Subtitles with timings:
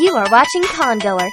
[0.00, 1.30] You are watching Congoer.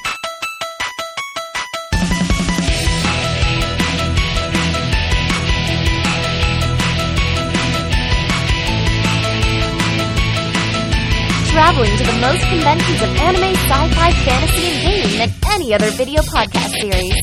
[11.50, 16.22] Traveling to the most conventions of anime, sci-fi, fantasy, and gaming than any other video
[16.22, 17.16] podcast series.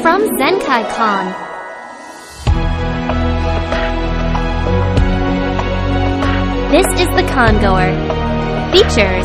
[0.00, 1.47] From Zenkai Con.
[6.70, 7.94] This is the Congoer.
[8.72, 9.24] Features.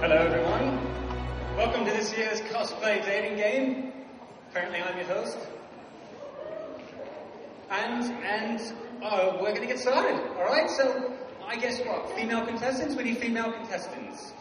[0.00, 0.76] Hello, everyone.
[1.56, 3.92] Welcome to this year's cosplay dating game.
[4.50, 5.38] Apparently, I'm your host.
[7.70, 8.60] And and
[9.04, 10.20] uh, we're to get started.
[10.36, 10.68] All right.
[10.68, 11.14] So
[11.46, 12.10] I guess what?
[12.16, 12.96] Female contestants.
[12.96, 14.32] We need female contestants.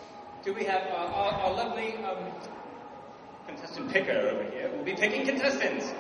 [0.44, 2.32] Do we have uh, our, our lovely um,
[3.52, 4.70] contestant picker over here?
[4.74, 5.92] We'll be picking contestants.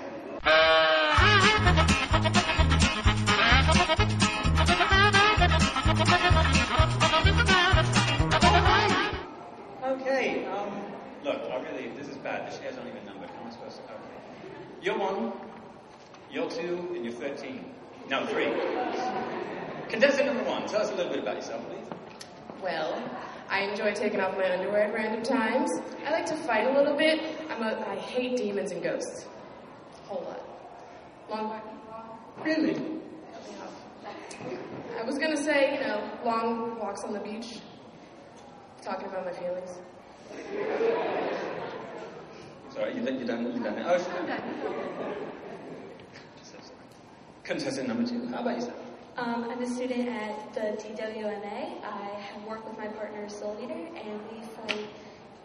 [9.83, 10.69] Okay, um,
[11.23, 12.49] look, I really, this is bad.
[12.49, 13.29] This year's not even numbered.
[13.31, 13.99] How am I supposed to, okay.
[14.81, 15.33] You're one,
[16.31, 17.65] you're two, and you're 13.
[18.09, 18.45] No, three.
[19.89, 21.87] Contestant number one, tell us a little bit about yourself, please.
[22.63, 22.97] Well,
[23.51, 25.69] I enjoy taking off my underwear at random times.
[26.07, 27.19] I like to fight a little bit.
[27.49, 29.27] I'm a, I hate demons and ghosts.
[30.05, 30.39] A whole lot.
[31.29, 31.67] Long, walks?
[32.45, 32.81] Really?
[34.97, 37.59] I was gonna say, you know, long walks on the beach,
[38.81, 39.79] talking about my feelings.
[42.73, 43.85] Sorry, you, you done, you done that?
[43.85, 44.41] Oh, done.
[47.43, 48.80] Contestant number two, how about yourself?
[49.17, 51.83] Um, I'm a student at the DWMA.
[51.83, 54.87] I have worked with my partner Soul Eater, and we fight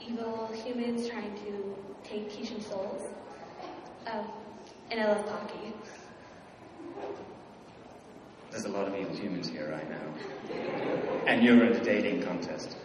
[0.00, 3.02] evil humans trying to take Kishin souls.
[4.06, 4.24] Um,
[4.90, 5.72] and I love Pocky.
[8.52, 10.54] There's a lot of evil humans here right now.
[11.26, 12.76] And you're in a dating contest.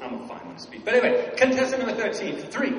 [0.00, 0.84] I'm a fine one to speak.
[0.84, 2.72] But anyway, contestant number 13, three.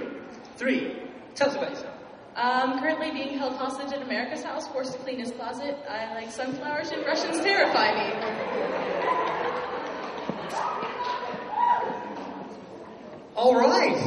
[0.56, 1.04] Three.
[1.36, 1.93] Tell us about yourself.
[2.36, 5.78] Um, currently being held hostage at America's house, forced to clean his closet.
[5.88, 8.14] I like sunflowers and Russians terrify me.
[13.36, 13.98] All right.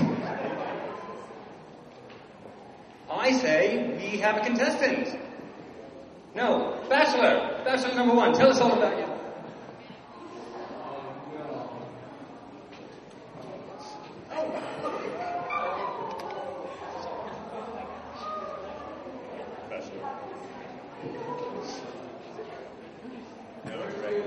[3.11, 5.19] I say we have a contestant.
[6.35, 7.63] No, Bachelor.
[7.65, 8.33] Bachelor number one.
[8.35, 9.07] Tell us all about you.
[19.71, 20.11] Bachelor.
[23.65, 24.23] No, right.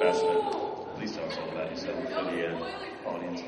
[0.00, 0.36] Bachelor,
[0.96, 3.42] please tell us all about yourself for the uh, audience.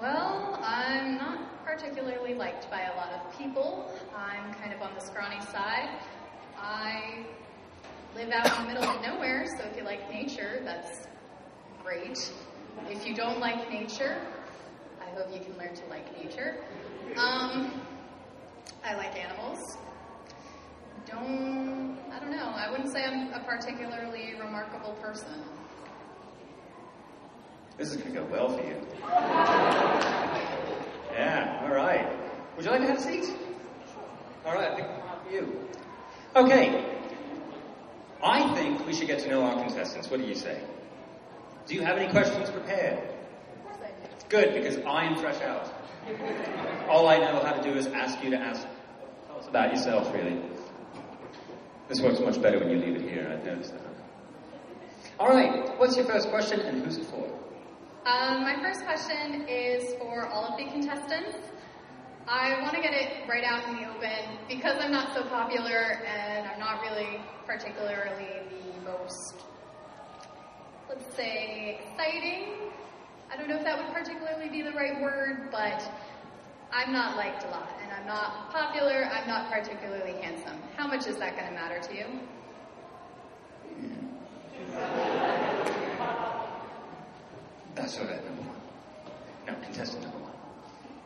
[0.00, 3.90] Well, I'm not particularly liked by a lot of people.
[4.16, 5.88] I'm kind of on the scrawny side.
[6.58, 7.24] I
[8.14, 11.06] live out in the middle of nowhere, so if you like nature, that's
[11.82, 12.32] great.
[12.88, 14.18] If you don't like nature,
[15.00, 16.56] I hope you can learn to like nature.
[17.16, 17.80] Um,
[18.84, 19.76] I like animals.
[21.06, 25.42] Don't, I don't know, I wouldn't say I'm a particularly remarkable person.
[27.76, 28.76] This is going to go well for you.
[31.16, 32.25] Yeah, all right.
[32.56, 33.36] Would you like to have a seat?
[34.44, 34.88] All right, I think
[35.26, 35.68] for you.
[36.34, 36.84] Okay.
[38.22, 40.10] I think we should get to know our contestants.
[40.10, 40.62] What do you say?
[41.66, 42.98] Do you have any questions prepared?
[42.98, 44.26] Of course I do.
[44.28, 45.72] Good, because I am fresh out.
[46.88, 48.66] All I know how to do is ask you to ask
[49.26, 50.40] tell us about yourself, really.
[51.88, 53.82] This works much better when you leave it here, I've noticed that.
[55.18, 57.26] All right, what's your first question and who's it for?
[58.06, 61.36] Um, my first question is for all of the contestants.
[62.28, 66.02] I want to get it right out in the open because I'm not so popular
[66.04, 69.34] and I'm not really particularly the most,
[70.88, 72.72] let's say, exciting.
[73.32, 75.88] I don't know if that would particularly be the right word, but
[76.72, 79.04] I'm not liked a lot and I'm not popular.
[79.04, 80.60] I'm not particularly handsome.
[80.76, 82.06] How much is that going to matter to you?
[87.76, 88.56] That's all right, number one.
[89.46, 90.32] Now, contestant number one.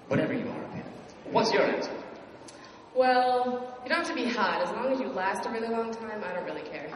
[0.08, 0.99] Whatever you are, Pin.
[1.32, 1.92] What's your answer?
[2.92, 4.62] Well, you don't have to be hot.
[4.62, 6.88] As long as you last a really long time, I don't really care.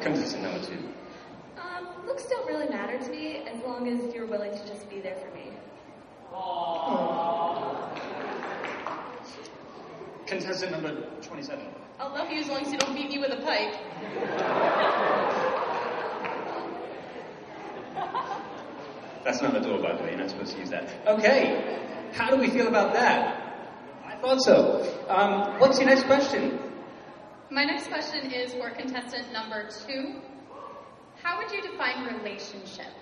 [0.00, 0.78] Contestant number two.
[1.58, 5.00] Um, looks don't really matter to me as long as you're willing to just be
[5.00, 5.52] there for me.
[10.26, 11.62] Contestant number 27.
[12.00, 13.74] I'll love you as long as you don't beat me with a pipe.
[19.28, 20.12] That's not the door, by the way.
[20.12, 20.88] You're not supposed to use that.
[21.06, 21.78] Okay.
[22.14, 23.58] How do we feel about that?
[24.06, 24.80] I thought so.
[25.06, 26.58] Um, what's your next question?
[27.50, 30.22] My next question is for contestant number two.
[31.22, 32.86] How would you define relationship?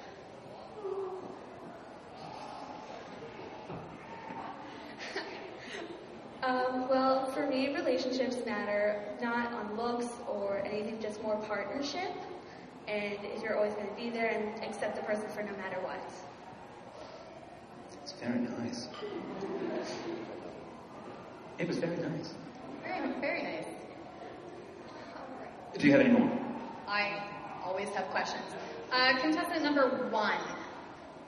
[6.42, 12.12] Um, well, for me, relationships matter not on looks or anything, just more partnership.
[12.88, 15.76] And if you're always going to be there and accept the person for no matter
[15.80, 16.00] what.
[18.02, 18.88] It's very nice.
[21.58, 22.34] It was very nice.
[22.82, 23.66] Very, very nice.
[25.76, 26.30] Do you have any more?
[26.86, 27.22] I
[27.64, 28.44] always have questions.
[28.92, 30.38] Uh, contestant number one.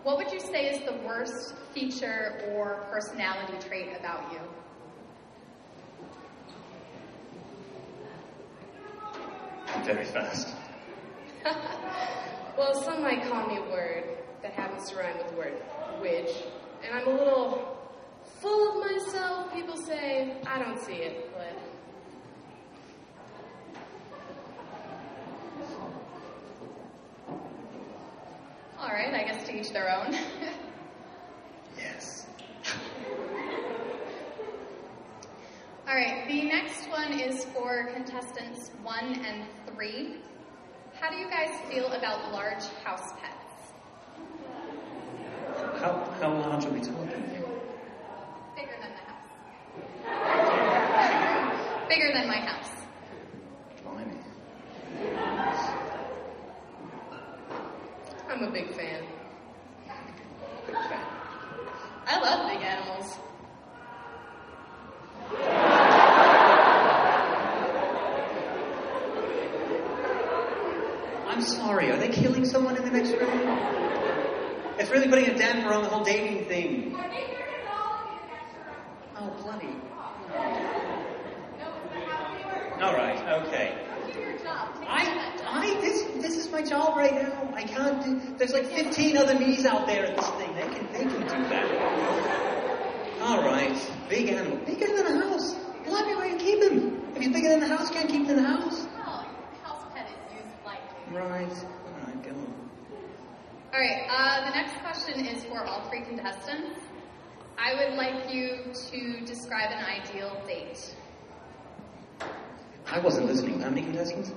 [0.04, 4.38] What would you say is the worst feature or personality trait about you?
[9.84, 10.54] Very fast.
[12.58, 14.04] well, some might call me a word
[14.42, 15.62] that happens to rhyme with the word
[16.00, 16.30] witch,
[16.84, 17.78] and I'm a little
[18.40, 19.52] full of myself.
[19.52, 21.58] People say I don't see it, but
[28.80, 30.16] All right, I guess to each their own.
[31.76, 32.26] Yes.
[35.88, 40.16] All right, the next one is for contestants one and three.
[41.00, 43.72] How do you guys feel about large house pets?
[45.80, 47.06] How, how large are we talking?
[48.56, 49.30] Bigger than the house.
[51.88, 52.70] Bigger than my house.
[53.84, 54.18] Blimey.
[58.28, 59.04] I'm a big fan.
[60.66, 61.06] Big fan.
[62.06, 63.18] I love big animals.
[71.38, 73.30] I'm sorry, are they killing someone in the next room?
[74.76, 74.90] It's
[75.48, 76.96] really putting a damper on the whole dating thing.
[79.16, 79.74] Oh, bloody.
[82.80, 83.84] All right, okay.
[84.86, 87.52] I, I, this, this is my job right now.
[87.54, 88.36] I can't do.
[88.36, 90.54] There's like 15 other me's out there at this thing.
[90.54, 93.20] They can, they can do that.
[93.22, 93.76] All right,
[94.08, 95.54] big animal, bigger than a house.
[95.84, 97.02] Blimey, where you keep him?
[97.16, 98.86] If he's bigger than the house, can't keep him in the house.
[98.96, 99.26] Well,
[99.64, 101.18] house pet is used lightly.
[101.18, 101.50] Right.
[101.50, 102.54] All right, go on.
[103.72, 106.80] All right, uh, the next question is for all three contestants.
[107.58, 110.94] I would like you to describe an ideal date.
[112.86, 113.60] I wasn't listening.
[113.60, 114.32] How many contestants?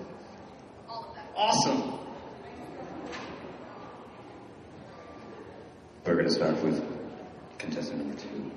[0.90, 1.26] All of them.
[1.36, 2.00] Awesome.
[6.06, 6.84] We're going to start with
[7.58, 8.52] contestant number two.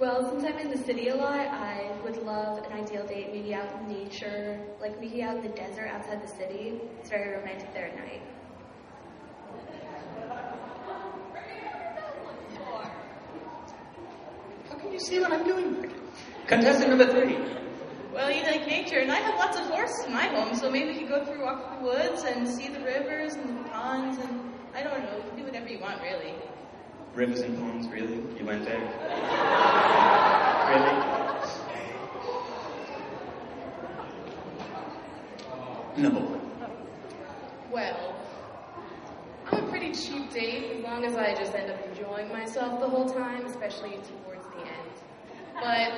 [0.00, 3.54] Well, since I'm in the city a lot, I would love an ideal date, maybe
[3.54, 6.80] out in nature, like maybe out in the desert outside the city.
[6.98, 8.22] It's very romantic there at night.
[14.68, 15.90] How can you see what I'm doing?
[16.46, 17.38] Contestant number three.
[18.12, 20.92] Well, you like nature, and I have lots of horses in my home, so maybe
[20.92, 24.18] we could go through walk through the woods and see the rivers and the ponds,
[24.18, 26.34] and I don't know, you can do whatever you want, really.
[27.14, 28.22] Rivers and ponds, really?
[28.38, 28.80] You went there?
[30.68, 31.22] really?
[35.96, 36.40] Number one.
[37.70, 38.14] Well,
[39.50, 42.88] I'm a pretty cheap date as long as I just end up enjoying myself the
[42.88, 44.92] whole time, especially towards the end.
[45.54, 45.92] But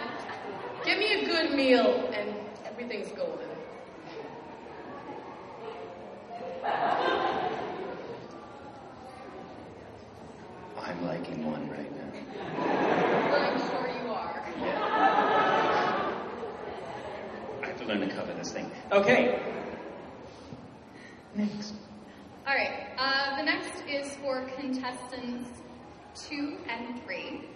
[0.84, 2.34] give me a good meal and
[2.64, 3.48] everything's golden.
[10.80, 12.12] I'm liking one right now.
[13.34, 14.44] I'm sure you are.
[17.62, 18.70] I have to learn to cover this thing.
[18.92, 19.40] Okay.
[21.34, 21.74] Next.
[22.46, 25.48] All right, uh, the next is for contestants
[26.14, 27.48] two and three.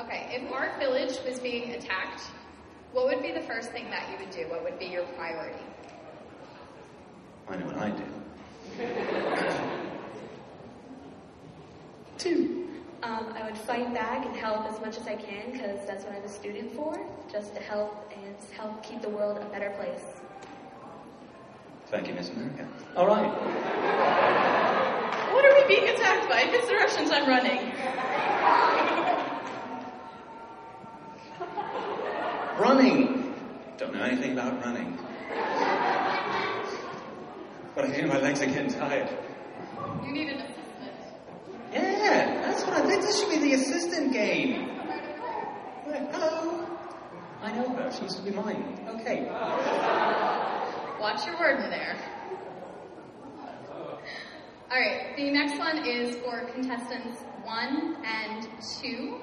[0.00, 2.22] Okay, if our village was being attacked,
[2.92, 4.48] what would be the first thing that you would do?
[4.48, 5.62] What would be your priority?
[7.48, 8.04] I know what I do.
[12.18, 12.68] Two.
[13.02, 16.14] Um, I would fight back and help as much as I can because that's what
[16.14, 16.98] I'm a student for,
[17.30, 20.04] just to help and help keep the world a better place.
[21.88, 22.66] Thank you, Miss America.
[22.96, 23.30] All right.
[25.32, 26.40] What are we being attacked by?
[26.40, 27.72] If it's the Russians, I'm running.
[32.58, 33.13] Running.
[34.44, 34.98] Don't know anything about running.
[37.74, 39.08] But I hear my legs are getting tired.
[40.04, 40.92] You need an assistant.
[41.72, 43.02] Yeah, that's what I think.
[43.02, 44.68] This should be the assistant game.
[45.86, 46.68] Hello.
[47.42, 47.90] I know her.
[47.90, 48.86] She used to be mine.
[49.00, 49.24] Okay.
[51.00, 51.96] Watch your word in there.
[54.70, 58.48] All right, the next one is for contestants one and
[58.78, 59.20] two.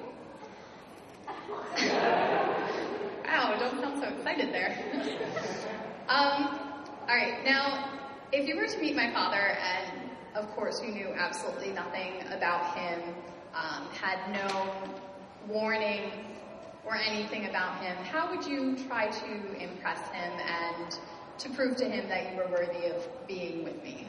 [3.34, 4.76] Ow, don't sound so excited there.
[6.10, 6.60] um,
[7.08, 7.90] all right, now,
[8.34, 12.78] if you were to meet my father, and of course you knew absolutely nothing about
[12.78, 13.02] him,
[13.54, 14.74] um, had no
[15.48, 16.12] warning
[16.86, 20.98] or anything about him, how would you try to impress him and
[21.38, 24.08] to prove to him that you were worthy of being with me?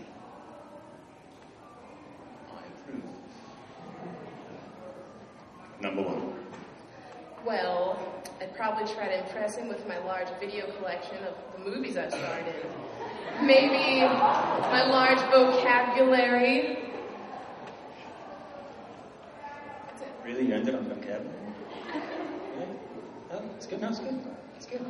[5.80, 6.32] Number one.
[7.44, 11.96] Well, I'd probably try to impress him with my large video collection of the movies
[11.96, 13.46] I've starred in.
[13.46, 16.78] Maybe my large vocabulary.
[20.24, 20.46] Really?
[20.46, 21.28] You ended on vocabulary?
[22.58, 22.64] Yeah?
[23.30, 23.80] Oh, it's good.
[23.80, 24.20] No, it's good.
[24.56, 24.84] It's good.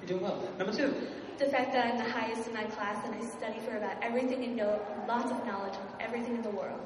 [0.00, 0.42] You're doing well.
[0.58, 0.92] Number two.
[1.38, 4.42] The fact that I'm the highest in my class and I study for about everything
[4.42, 6.80] and know lots of knowledge of everything in the world.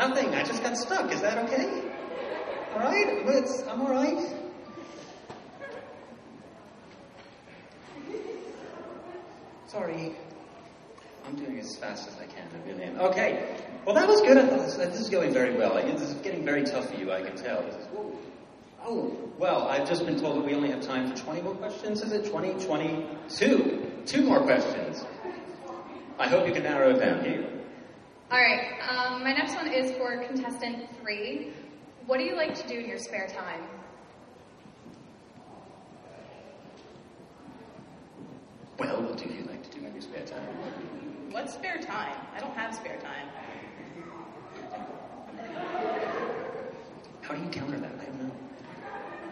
[0.00, 0.34] Nothing.
[0.34, 1.12] I just got stuck.
[1.12, 1.82] Is that okay?
[2.72, 3.22] All right.
[3.22, 4.34] Well, it's, I'm all right.
[9.66, 10.16] Sorry.
[11.26, 12.48] I'm doing as fast as I can.
[12.48, 12.98] I really am.
[12.98, 13.54] Okay.
[13.84, 14.38] Well, that was good.
[14.38, 15.74] I this, this is going very well.
[15.74, 17.12] Like, This is getting very tough for you.
[17.12, 17.60] I can tell.
[17.60, 17.76] Is.
[18.82, 22.00] Oh, well, I've just been told that we only have time for 20 more questions.
[22.00, 24.02] Is it 20, 22?
[24.06, 25.04] Two more questions.
[26.18, 27.59] I hope you can narrow it down here.
[28.32, 31.52] All right, um, my next one is for contestant three.
[32.06, 33.60] What do you like to do in your spare time?
[38.78, 40.42] Well, what do you like to do in your spare time?
[41.32, 42.14] What's spare time?
[42.32, 43.26] I don't have spare time.
[47.22, 47.90] How do you counter that?
[48.00, 48.32] I don't know.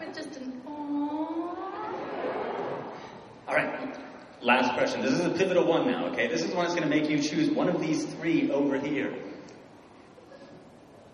[0.00, 1.56] But just an aww.
[3.46, 3.96] All right.
[4.48, 5.02] Last question.
[5.02, 6.26] This is a pivotal one now, okay?
[6.26, 8.78] This is the one that's going to make you choose one of these three over
[8.78, 9.14] here.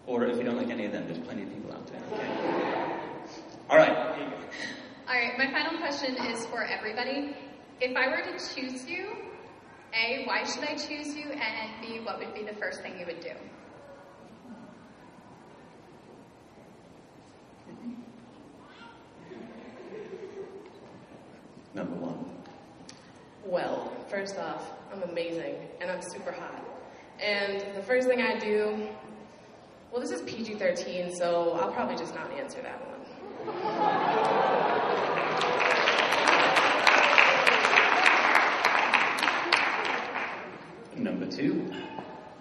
[0.07, 3.01] Or if you don't like any of them, there's plenty of people out there, okay?
[3.69, 3.91] All right.
[3.91, 7.37] All right, my final question is for everybody.
[7.81, 9.17] If I were to choose you,
[9.95, 11.33] A, why should I choose you?
[11.33, 13.33] And B, what would be the first thing you would do?
[21.75, 22.35] Number one.
[23.47, 23.93] Well,
[24.25, 26.65] first off, I'm amazing and I'm super hot.
[27.21, 28.89] And the first thing I do,
[29.93, 32.81] well, this is PG 13, so I'll probably just not answer that
[40.97, 41.05] one.
[41.05, 41.71] Number two.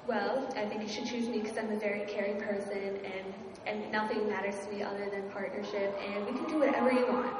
[0.07, 3.33] Well, I think you should choose me because I'm a very caring person and,
[3.67, 7.35] and nothing matters to me other than partnership and we can do whatever you want.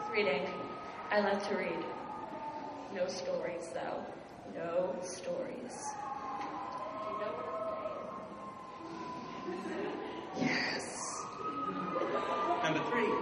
[0.00, 0.46] This reading.
[1.10, 1.84] I love to read.
[2.94, 4.04] No stories though.
[4.54, 5.76] No stories.
[7.08, 7.46] You know what
[9.48, 10.48] I'm saying?
[10.48, 10.86] Yes.
[12.62, 13.12] Number three.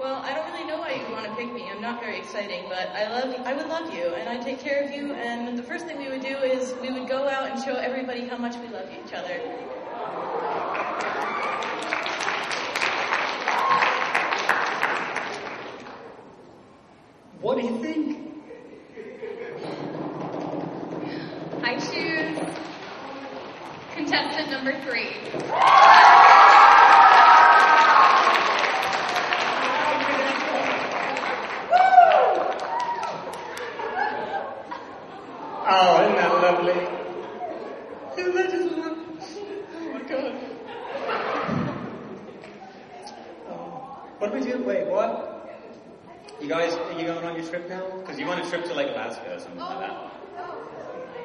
[0.00, 1.68] Well, I don't really know why you want to pick me.
[1.70, 4.82] I'm not very exciting, but I love I would love you and I'd take care
[4.82, 7.62] of you and the first thing we would do is we would go out and
[7.62, 9.40] show everybody how much we love each other.
[17.40, 18.18] What do you think?
[21.62, 22.38] I choose
[23.94, 25.16] contestant number three.
[35.72, 36.80] Oh, isn't that lovely?
[38.18, 39.04] Isn't that just lovely?
[39.76, 40.34] Oh my god.
[43.48, 43.52] Oh.
[44.18, 44.62] What do we do?
[44.64, 45.28] Wait, what?
[46.40, 47.84] You guys, are you going on your trip now?
[47.98, 50.10] Because you want a trip to like Alaska or something like that.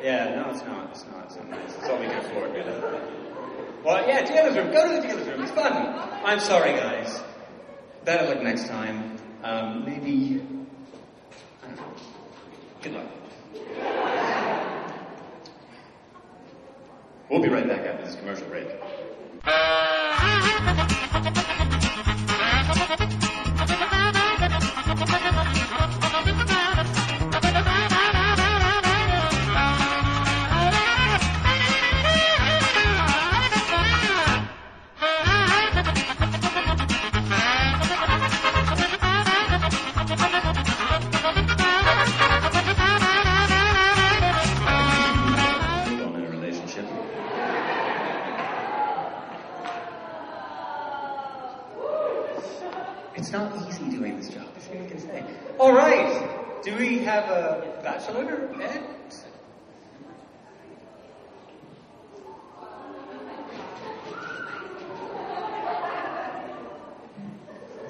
[0.04, 0.90] Yeah, no, it's not.
[0.92, 1.26] It's not.
[1.26, 1.74] It's not nice.
[1.74, 2.74] It's all we can afford, really.
[3.84, 4.72] Well, yeah, dealer's room.
[4.72, 5.42] Go to the dealer's room.
[5.42, 5.72] It's fun.
[5.74, 7.24] I'm sorry, guys.
[8.04, 9.18] Better luck next time.
[9.44, 10.44] Um, maybe.
[11.64, 11.94] I don't know.
[12.84, 13.08] Good luck.
[17.32, 18.68] We'll be right back after this commercial break.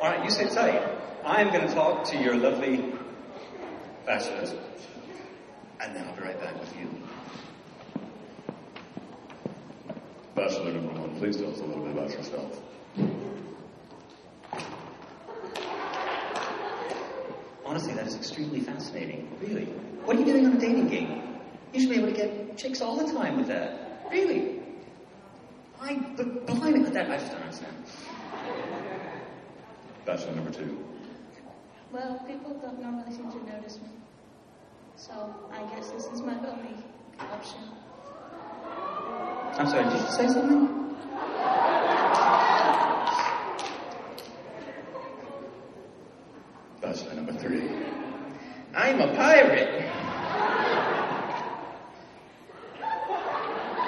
[0.05, 0.83] All right, you sit tight.
[1.25, 2.93] I'm going to talk to your lovely
[4.05, 4.53] bachelors,
[5.81, 6.87] and then I'll be right back with you.
[10.35, 12.61] Bachelor number one, please tell us a little bit about yourself.
[17.65, 19.27] Honestly, that is extremely fascinating.
[19.41, 19.65] Really.
[20.05, 21.39] What are you doing on a dating game?
[21.73, 24.05] You should be able to get chicks all the time with that.
[24.11, 24.59] Really.
[25.81, 27.75] I, but blimey, that, I just don't understand.
[30.05, 30.85] Bachelor number two.
[31.91, 33.89] Well, people don't normally seem to notice me.
[34.95, 35.13] So
[35.51, 36.75] I guess this is my only
[37.19, 37.59] option.
[39.57, 40.95] I'm sorry, did you say something?
[46.81, 47.69] Bachelor number three.
[48.75, 49.91] I'm a pirate.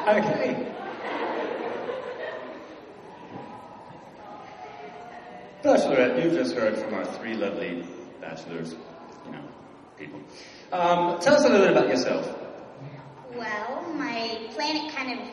[0.08, 0.68] Okay.
[5.64, 7.86] Bachelorette, you've just heard from our three lovely
[8.20, 8.76] bachelors,
[9.26, 9.44] you know,
[9.98, 10.20] people.
[10.72, 12.38] Um, tell us a little bit about yourself.
[13.34, 15.26] Well, my planet kind of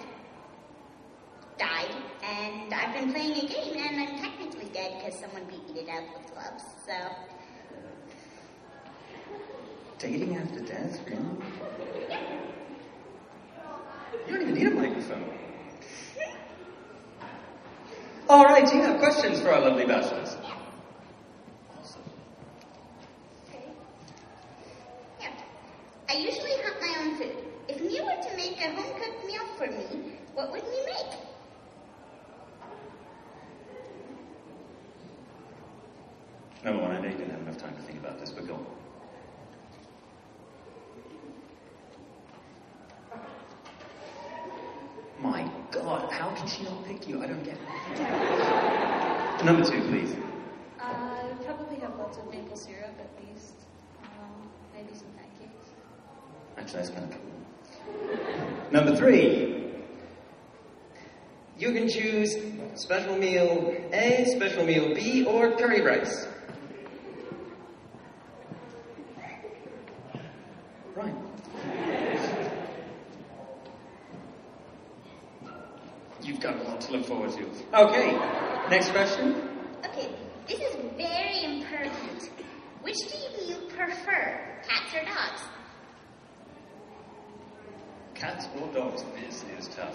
[1.59, 5.81] died, and I've been playing a game, and I'm technically dead because someone beat me
[5.81, 6.63] to death with gloves.
[6.87, 6.95] So,
[9.99, 11.23] Dating after death, really?
[14.27, 15.25] You don't even need a microphone.
[18.29, 20.37] All right, do you have questions for our lovely bachelors?
[21.79, 22.03] Awesome.
[23.49, 23.65] okay.
[25.21, 25.29] Yeah.
[26.15, 27.37] I usually hunt my own food.
[27.67, 31.19] If you were to make a home cooked meal for me, what would you make?
[36.65, 38.55] Number one, I know you didn't have enough time to think about this, but go
[38.55, 38.67] on.
[45.21, 47.25] My God, how can she not pick you?
[47.25, 49.45] I don't get it.
[49.45, 50.15] Number two, please.
[50.79, 53.55] I probably have lots of maple syrup at least.
[54.05, 55.71] Um, maybe some pancakes.
[56.65, 58.71] Actually, that's kind of cool.
[58.71, 59.53] Number three.
[61.59, 62.35] You can choose
[62.75, 66.27] special meal A, special meal B, or curry rice.
[70.97, 71.15] Right.
[76.23, 77.47] You've got a lot to look forward to.
[77.75, 78.13] Okay,
[78.71, 79.35] next question.
[79.85, 80.09] Okay,
[80.49, 82.31] this is very important.
[82.83, 85.43] Which do you prefer, cats or dogs?
[88.15, 89.05] Cats or dogs?
[89.21, 89.95] This is tough.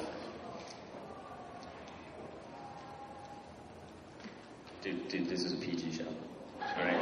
[4.82, 6.06] Dude, dude, this is a PG show.
[6.62, 6.96] Alright?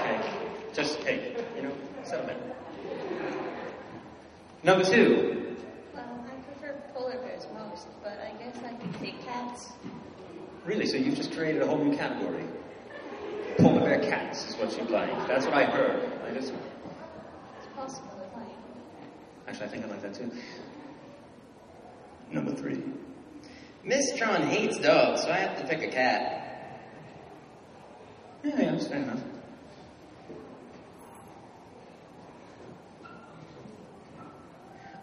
[0.00, 0.20] Okay.
[0.72, 1.72] Just, hey, you know,
[2.04, 2.40] settle down.
[4.62, 5.56] Number two.
[5.94, 9.72] Well, I prefer polar bears most, but I guess I can take cats.
[10.64, 12.44] Really, so you've just created a whole new category.
[13.58, 15.28] Polar bear cats is what you like.
[15.28, 16.10] That's what I heard.
[16.26, 18.46] I just, It's possible it might.
[19.48, 20.30] actually, I think I like that too.
[22.30, 22.82] Number three.
[23.84, 26.38] Miss Tron hates dogs, so I have to pick a cat.
[28.44, 29.20] Yeah, yeah, that's fair enough.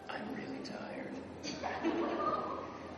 [0.10, 1.14] I'm really tired.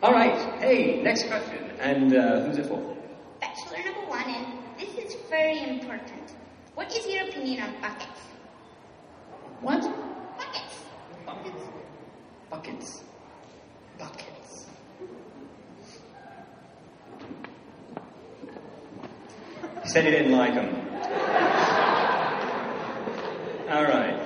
[0.02, 0.36] All right.
[0.60, 1.60] Hey, next question.
[1.80, 2.96] And uh, who's it for?
[3.40, 4.48] Bachelor number one, and
[4.80, 6.36] this is very important.
[6.74, 8.20] What is your opinion on buckets?
[9.62, 9.82] What?
[10.38, 10.84] Buckets.
[11.26, 11.64] Buckets.
[12.50, 13.04] Buckets.
[14.00, 14.66] Buckets.
[19.84, 20.76] He said he didn't like them.
[23.70, 24.18] All right.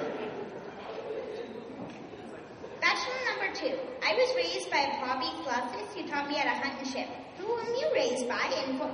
[2.82, 3.78] Bachelor number two.
[4.04, 7.08] I was raised by Bobby Flosses, who taught me how to hunt and ship.
[7.38, 8.92] Who were you raised by, and what,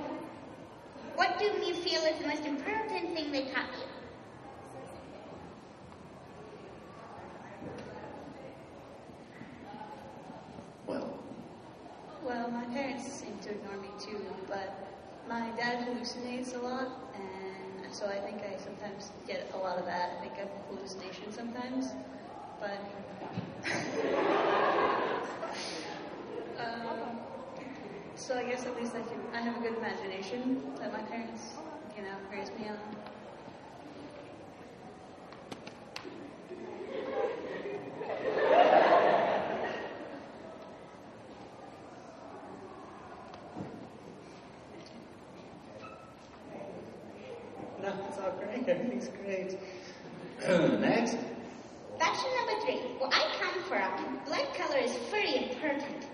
[1.16, 3.86] what do you feel is the most important thing they taught you?
[10.86, 11.18] Well,
[12.24, 14.74] Well, my parents seem to ignore me too, but
[15.28, 19.84] my dad hallucinates a lot, and so I think I sometimes get a lot of
[19.86, 20.16] that.
[20.18, 21.88] I think I have hallucinations sometimes,
[22.60, 22.78] but.
[26.58, 27.18] um,
[28.16, 29.20] so I guess at least I can.
[29.32, 31.42] I have a good imagination that my parents,
[31.96, 32.78] you know, raised me on.
[47.82, 48.68] no, it's all great.
[48.68, 49.58] Everything's great.
[50.80, 51.16] Next.
[51.98, 52.78] Bachelor number three.
[52.98, 56.06] Where I come from, blood color is very important.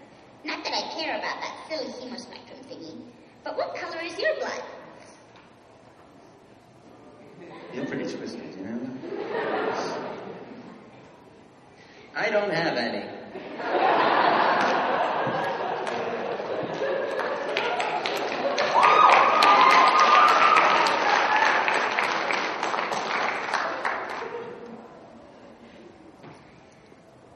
[0.44, 3.02] Not that I care about that silly hemospectrum thingy,
[3.48, 4.62] but what color is your blood?
[7.72, 8.90] You're pretty twisted, you know?
[12.14, 13.06] I don't have any.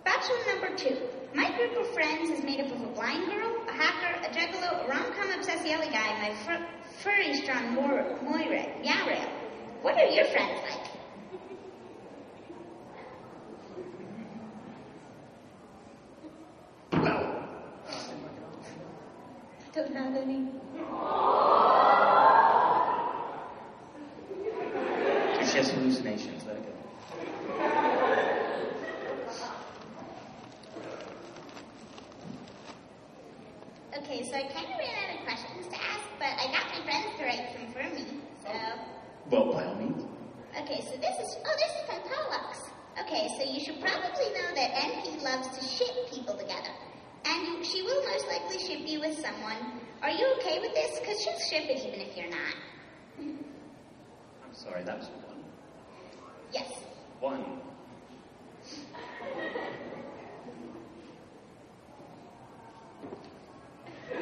[0.04, 0.96] Bachelor number two.
[1.34, 4.84] My group of friends is made up of a blind girl, a hacker, a juggalo,
[4.84, 6.66] a rom-com obsessed yelly guy, and my fur-
[7.02, 9.28] furry strong Moira, Moira, Yarrail.
[9.82, 10.90] What are your friends like?
[19.74, 20.48] Don't have any.
[25.40, 26.44] It's just hallucinations.
[26.44, 27.82] Let it go.
[33.98, 36.80] Okay, so I kind of ran out of questions to ask, but I got my
[36.84, 38.20] friends to write some for me.
[38.42, 38.52] So,
[39.30, 40.02] Well, by all means.
[40.60, 42.70] okay, so this is oh, this is from Sollux.
[43.04, 46.72] Okay, so you should probably know that NP loves to ship people together,
[47.26, 49.80] and you, she will most likely ship you with someone.
[50.02, 50.98] Are you okay with this?
[50.98, 52.54] Because she'll ship it even if you're not.
[53.20, 55.44] I'm sorry, that was one.
[56.52, 56.70] Yes.
[57.20, 57.44] One.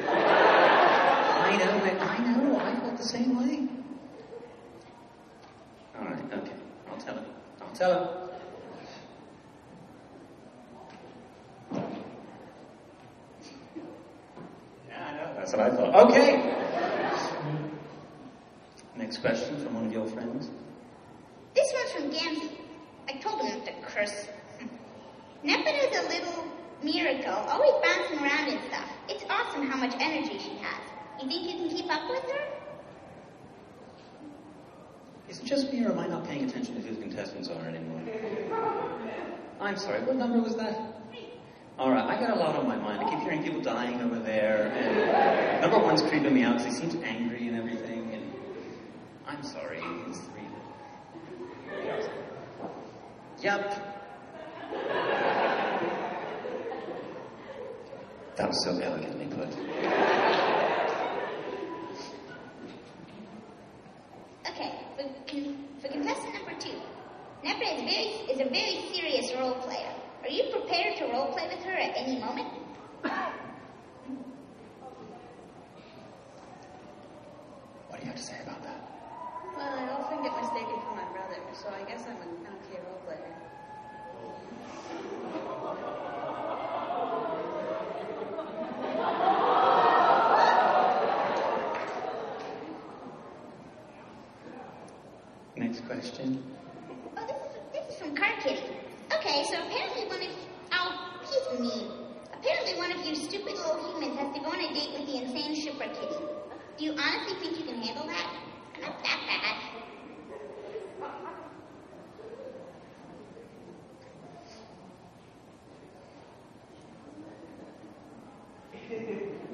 [0.08, 3.68] I know, I, I know, I felt the same way.
[5.98, 6.52] All right, okay,
[6.90, 7.24] I'll tell her.
[7.62, 8.30] I'll tell her.
[14.88, 16.10] Yeah, I know, that's what I thought.
[16.10, 16.56] Okay.
[18.96, 20.50] Next question from one of your friends.
[21.54, 22.50] This one's from Gamzee.
[23.08, 24.28] I told him not to curse.
[25.44, 26.44] Nepeta is a little
[26.82, 28.88] miracle, always bouncing around and stuff.
[29.08, 30.82] It's awesome how much energy she has.
[31.20, 32.44] You think you can keep up with her?
[35.28, 37.62] Is it just me or am I not paying attention to who the contestants are
[37.62, 38.02] anymore?
[39.60, 40.89] I'm sorry, what number was that?
[41.80, 43.02] All right, I got a lot on my mind.
[43.02, 46.78] I keep hearing people dying over there, and number one's creeping me out because he
[46.78, 48.30] seems angry and everything, and
[49.26, 50.42] I'm sorry, it's three.
[53.40, 53.96] Yep.
[58.36, 59.48] That was so elegantly put.
[64.50, 66.78] Okay, for, con- for contestant number two,
[67.42, 69.94] Nepeta is, very, is a very serious role player.
[70.22, 72.48] Are you prepared to role play with her at any moment?
[77.88, 78.80] What do you have to say about that?
[79.56, 82.28] Well, I often get mistaken for my brother, so I guess I'm an
[82.68, 83.34] okay role player.
[95.56, 96.42] Next question.
[97.16, 98.80] Oh, this is, this is from Karkitty.
[99.12, 100.28] Okay, so apparently one of
[100.72, 100.90] oh,
[101.22, 101.90] he's mean.
[102.32, 105.16] Apparently one of you stupid little humans has to go on a date with the
[105.22, 106.16] insane shipper kitty.
[106.78, 108.38] Do you honestly think you can handle that?
[108.76, 109.70] I'm not that bad.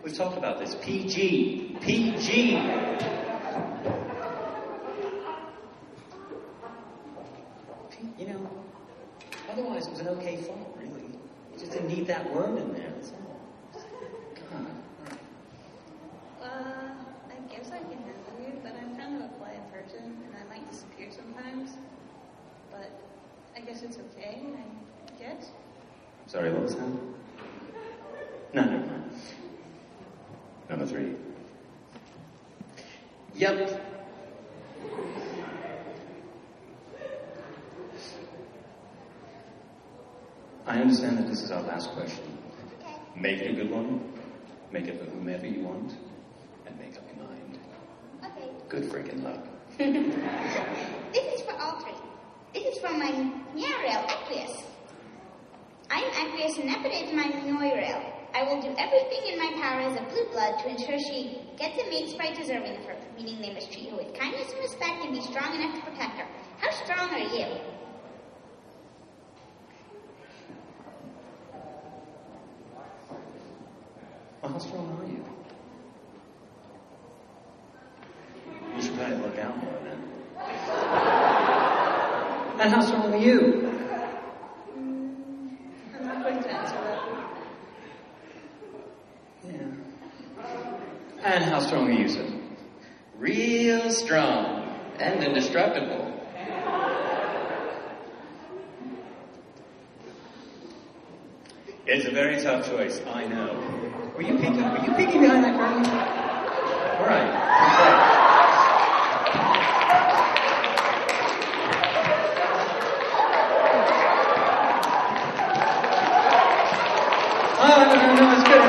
[0.06, 0.76] We've talked about this.
[0.82, 1.78] PG.
[1.80, 2.52] PG.
[8.16, 8.50] You know,
[9.50, 11.10] otherwise it was an okay thought, really.
[11.52, 13.82] You just didn't need that word in there, that's all.
[14.52, 14.66] God.
[16.40, 16.46] Uh,
[17.28, 20.48] I guess I can handle you, but I'm kind of a quiet person, and I
[20.48, 21.72] might disappear sometimes.
[22.70, 22.92] But
[23.56, 25.50] I guess it's okay, I guess.
[26.28, 26.88] Sorry, what was that?
[28.54, 29.06] No, never mind.
[30.68, 31.14] Number three.
[33.36, 33.82] Yep.
[40.66, 42.24] I understand that this is our last question.
[42.80, 42.96] Okay.
[43.16, 44.00] Make it a good one.
[44.72, 45.92] Make it for whomever you want.
[46.64, 47.58] And make up your mind.
[48.24, 48.48] Okay.
[48.70, 49.44] Good freaking luck.
[51.12, 51.92] This is for all three.
[52.54, 53.10] This is for my
[53.54, 54.64] Nyarel Equius.
[55.90, 58.02] I am Equius and is my moirail.
[58.34, 61.78] I will do everything in my power as a blue blood to ensure she gets
[61.78, 65.04] a mate sprite deserving of her, meaning they must treat her with kindness and respect
[65.04, 66.26] and be strong enough to protect her.
[66.58, 67.46] How strong are you?
[74.58, 75.24] Strong are you?
[78.76, 80.02] You should probably look out more then.
[82.60, 83.68] And how strong are you?
[85.94, 87.00] I'm not going to answer that.
[89.44, 89.72] Yeah.
[91.22, 92.26] And how strong are you, sir?
[93.18, 96.12] Real strong and indestructible.
[101.86, 103.75] It's a very tough choice, I know.
[104.16, 105.84] Were you peeking, were you peeking behind that curtain?
[106.96, 107.28] All right.
[117.60, 118.62] Oh, no, no, no, it's good.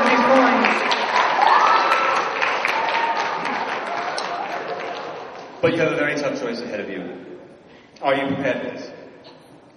[5.62, 7.24] But you have a very tough choice ahead of you.
[8.02, 8.90] Are you prepared for this?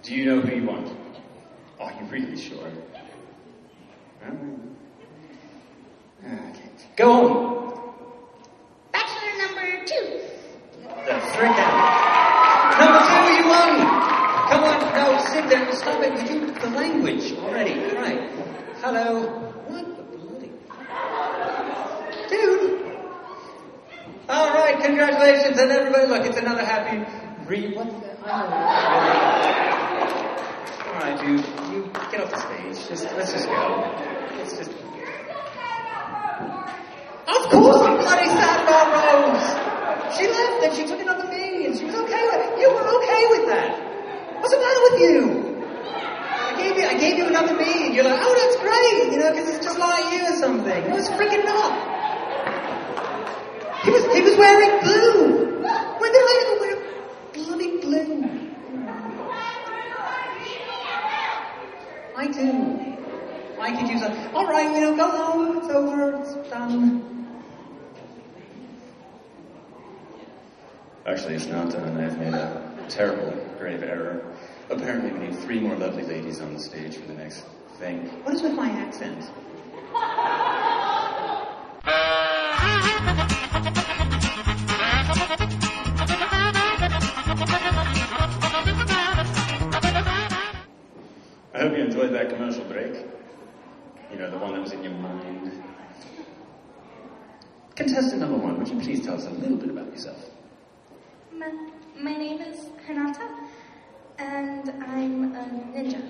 [0.02, 0.94] Do you know who you want?
[1.80, 2.70] Are you really sure?
[6.96, 7.28] Go on.
[8.92, 10.20] Bachelor number two.
[11.06, 11.76] The frick out.
[12.78, 13.72] Number two, you won.
[14.50, 15.72] Come on, no, sit down.
[15.74, 16.12] Stop it.
[16.30, 17.74] You do the language already.
[17.94, 18.30] Right.
[18.82, 19.22] Hello.
[19.68, 20.50] What the bloody?
[22.28, 22.82] Dude.
[24.28, 26.98] All right, congratulations, and everybody, look, it's another happy
[27.46, 27.74] re.
[27.74, 28.30] What the?
[28.30, 28.56] I know.
[30.92, 32.88] All right, dude, you get off the stage.
[32.88, 33.52] Just let's just go.
[34.36, 34.70] Let's just.
[37.52, 40.16] I'm bloody sad about Rose.
[40.16, 42.60] She left and she took another me, and she was okay with it.
[42.60, 43.76] You were okay with that.
[44.40, 45.52] What's the matter with you?
[45.92, 49.18] I gave you, I gave you another me, and you're like, oh, that's great, you
[49.18, 50.88] know, because it's just like you or something.
[50.88, 51.72] No, it's freaking not.
[53.84, 55.62] He was, he was wearing blue.
[55.98, 56.76] When did I ever wear
[57.32, 58.42] bloody blue?
[62.14, 62.92] I do.
[63.60, 67.01] I could use a, all right, you know, go home, it's over, it's done.
[71.04, 71.88] Actually, it's not done.
[71.88, 74.24] And I've made a terrible, grave error.
[74.70, 77.44] Apparently, we need three more lovely ladies on the stage for the next
[77.78, 78.06] thing.
[78.24, 79.28] What is with my accent?
[91.54, 92.94] I hope you enjoyed that commercial break.
[94.10, 95.62] You know, the one that was in your mind.
[97.74, 100.31] Contestant number one, would you please tell us a little bit about yourself?
[101.42, 101.50] My,
[102.00, 103.28] my name is Hinata,
[104.16, 105.42] and I'm a
[105.74, 106.00] ninja.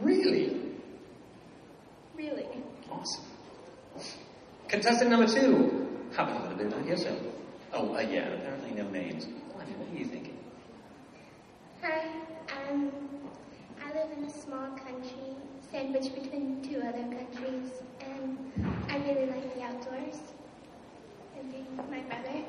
[0.00, 0.72] Really?
[2.16, 2.48] Really?
[2.90, 3.24] Awesome.
[4.66, 7.20] Contestant number two, how about a bit about yourself?
[7.72, 9.28] Oh, uh, yeah, apparently no names.
[9.52, 10.36] What are you thinking?
[11.82, 12.08] Hi,
[12.68, 12.90] um,
[13.80, 15.36] I live in a small country
[15.70, 18.38] sandwiched between two other countries, and
[18.88, 20.18] I really like the outdoors
[21.38, 22.42] and being with my brother.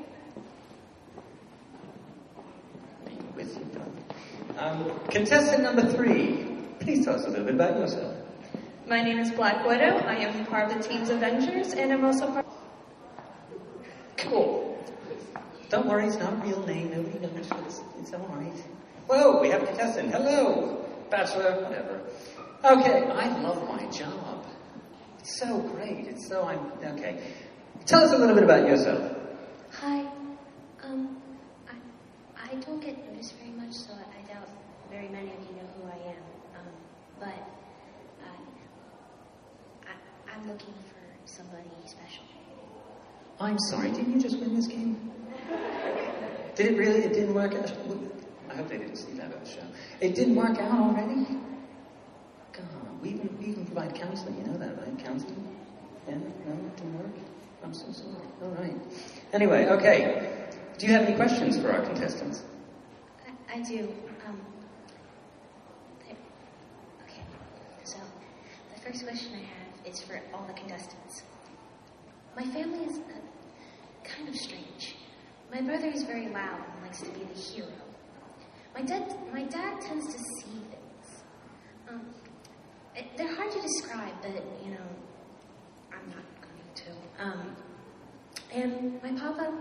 [3.49, 4.59] Being with you, brother.
[4.59, 8.15] Um, contestant number three, please tell us a little bit about yourself.
[8.87, 9.97] My name is Black Widow.
[9.99, 12.45] I am part of the team's Avengers, and I'm also part.
[14.17, 14.83] Cool.
[15.69, 16.91] Don't worry, it's not a real name.
[16.91, 17.47] Nobody knows.
[17.65, 18.53] It's, it's all right.
[19.07, 20.11] Whoa, we have a contestant.
[20.11, 22.01] Hello, bachelor, whatever.
[22.63, 24.45] Okay, I love my job.
[25.19, 26.07] It's so great.
[26.07, 27.21] It's so I'm okay.
[27.85, 29.15] Tell us a little bit about yourself.
[29.73, 30.05] Hi.
[30.83, 31.18] Um,
[32.51, 34.47] I, don't get noticed very much, so I doubt
[34.89, 36.23] very many of you know who I am.
[36.57, 36.73] Um,
[37.19, 37.27] but
[38.25, 38.33] I,
[39.87, 42.23] I, I'm looking for somebody special.
[43.39, 45.11] I'm sorry, didn't you just win this game?
[46.55, 46.99] Did it really?
[46.99, 47.71] It didn't work out?
[48.49, 49.63] I hope they didn't see that at the show.
[50.01, 51.25] It didn't work out already?
[52.51, 52.65] God,
[53.01, 55.05] we even, we even provide counseling, you know that, right?
[55.05, 55.55] Counseling?
[56.07, 56.15] Yeah?
[56.15, 57.15] No, it didn't work?
[57.63, 58.15] I'm so sorry.
[58.41, 58.73] All right.
[59.33, 60.38] Anyway, okay.
[60.79, 62.43] Do you have any questions for our contestants?
[63.49, 63.93] I, I do.
[64.25, 64.39] Um.
[66.01, 66.15] Okay.
[67.83, 67.97] So,
[68.73, 71.23] the first question I have is for all the contestants.
[72.35, 74.95] My family is uh, kind of strange.
[75.51, 77.67] My brother is very loud and likes to be the hero.
[78.73, 81.23] My dad, my dad tends to see things.
[81.89, 82.05] Um,
[82.95, 84.31] it- they're hard to describe, but
[84.63, 84.87] you know,
[85.91, 87.23] I'm not going to.
[87.23, 87.55] Um,
[88.53, 89.51] and my papa,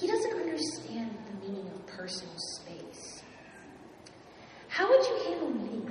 [0.00, 3.22] he doesn't understand the meaning of personal space.
[4.68, 5.82] How would you handle me?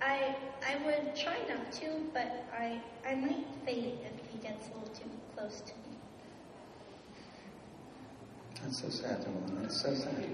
[0.00, 0.34] I
[0.66, 4.94] I would try not to, but I I might faint if he gets a little
[4.94, 5.96] too close to me.
[8.62, 9.62] That's so sad, Emily.
[9.62, 10.26] That's so sad.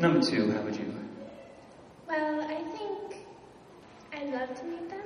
[0.00, 1.07] Number two, how would you?
[2.08, 3.26] Well, I think
[4.14, 5.02] I'd love to meet them,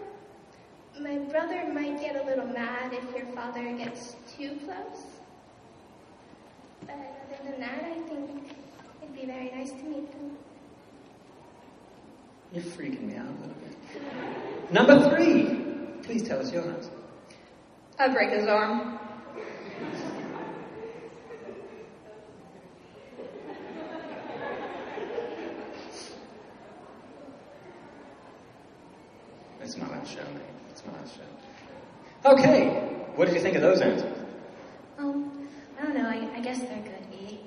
[1.01, 5.03] my brother might get a little mad if your father gets too close.
[6.83, 8.53] But other than that, I think
[9.03, 10.37] it'd be very nice to meet them.
[12.53, 14.73] You're freaking me out a little bit.
[14.73, 15.59] Number three.
[16.03, 16.91] Please tell us your answer.
[17.99, 18.99] I'd break his arm.
[29.63, 30.43] It's not our show, mate.
[30.71, 31.23] It's not our show.
[32.25, 32.69] Okay.
[33.17, 34.17] What did you think of those answers?
[34.99, 36.09] Um, I don't know.
[36.09, 37.03] I, I guess they're good.
[37.13, 37.41] E.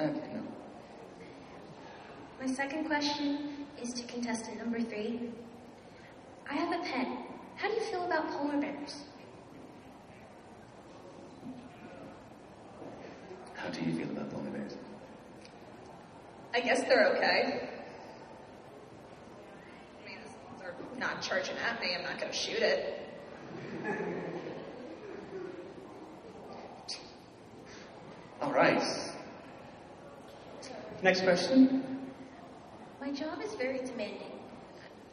[0.00, 0.42] Okay, no.
[2.40, 5.30] My second question is to contestant number three.
[6.50, 7.06] I have a pet.
[7.56, 9.04] How do you feel about polar bears?
[13.54, 14.76] How do you feel about polar bears?
[16.52, 17.68] I guess they're okay.
[20.02, 20.18] I mean,
[20.58, 21.94] they're not charging at me.
[21.96, 22.98] I'm not going to shoot it.
[28.40, 28.82] All right.
[31.02, 31.82] Next question.
[33.00, 34.38] My job is very demanding.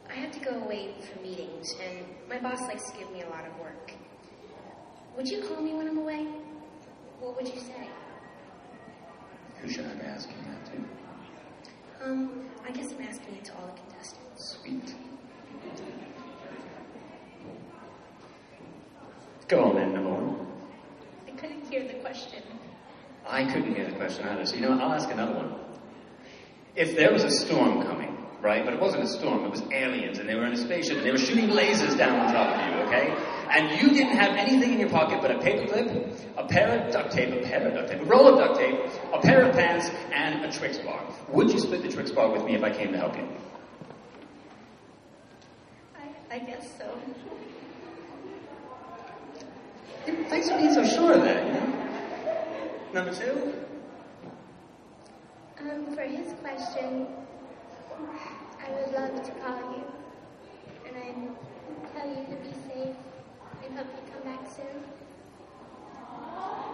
[0.08, 3.28] I have to go away for meetings, and my boss likes to give me a
[3.28, 3.90] lot of work.
[5.16, 6.28] Would you call me when I'm away?
[7.18, 7.88] What would you say?
[9.60, 12.06] Who should I be asking that to?
[12.08, 14.58] Um, I guess I'm asking it to all the contestants.
[14.62, 14.94] Sweet.
[19.48, 20.46] Go on then, one.
[21.26, 22.44] I couldn't hear the question.
[23.26, 24.80] I couldn't hear the question either, so you know what?
[24.80, 25.49] I'll ask another one.
[26.80, 30.18] If there was a storm coming, right, but it wasn't a storm, it was aliens,
[30.18, 32.60] and they were in a spaceship, and they were shooting lasers down on top of
[32.66, 33.14] you, okay?
[33.50, 37.12] And you didn't have anything in your pocket but a paperclip, a pair of duct
[37.12, 38.80] tape, a pair of duct tape, a roll of duct tape,
[39.12, 41.04] a pair of pants, and a Twix bar.
[41.28, 43.28] Would you split the Twix bar with me if I came to help you?
[45.98, 46.98] I, I guess so.
[50.30, 51.66] Thanks for being so sure of that, you know?
[52.94, 53.52] Number two?
[55.60, 57.06] Um, for his question,
[58.66, 59.84] I would love to call you.
[60.88, 62.96] And I'd tell you to be safe
[63.62, 64.82] and hope you come back soon.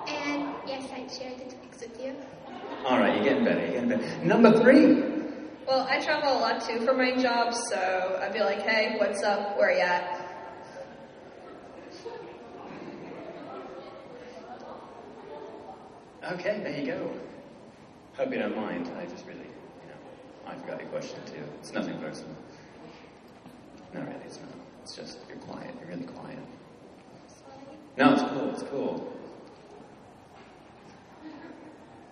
[0.07, 2.15] And yes, I'd share the Twix with you.
[2.85, 4.25] All right, you're getting better, you're getting better.
[4.37, 5.03] Number three?
[5.67, 9.23] Well, I travel a lot too for my job, so I'd be like, hey, what's
[9.23, 9.57] up?
[9.57, 10.23] Where you at?
[16.33, 17.11] Okay, there you go.
[18.19, 18.91] Hope you don't mind.
[18.99, 21.43] I just really, you know, I forgot your question too.
[21.61, 22.37] It's nothing personal.
[23.95, 24.51] No, really, it's not.
[24.83, 25.75] It's just you're quiet.
[25.81, 26.39] You're really quiet.
[27.97, 28.51] No, it's cool.
[28.51, 29.13] It's cool.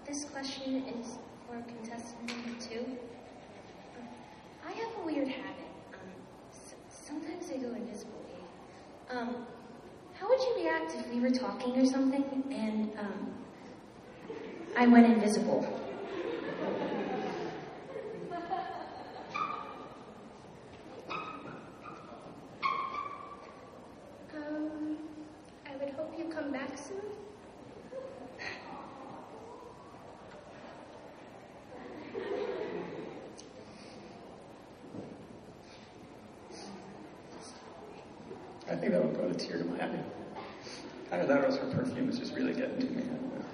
[0.07, 1.19] This question is
[1.55, 2.85] for contestant number two.
[4.67, 5.69] I have a weird habit.
[5.93, 6.11] Um,
[6.51, 8.13] s- sometimes I go invisible.
[9.11, 9.47] Um,
[10.15, 13.35] how would you react if we were talking or something and um,
[14.77, 15.65] I went invisible?
[24.37, 24.97] Um,
[25.71, 27.01] I would hope you come back soon.
[38.71, 39.99] I think that would brought a tear to my eye.
[41.13, 43.03] Either that or else her perfume is just really getting to me.
[43.03, 43.45] I don't know.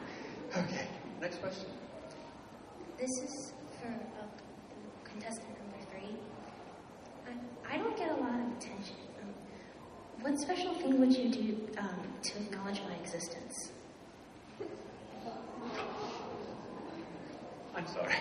[0.65, 0.87] Okay,
[1.21, 1.67] next question.
[2.99, 4.27] This is for uh,
[5.05, 6.17] contestant number three.
[7.27, 8.97] I, I don't get a lot of attention.
[9.23, 13.71] Um, what special thing would you do um, to acknowledge my existence?
[17.77, 18.15] I'm sorry.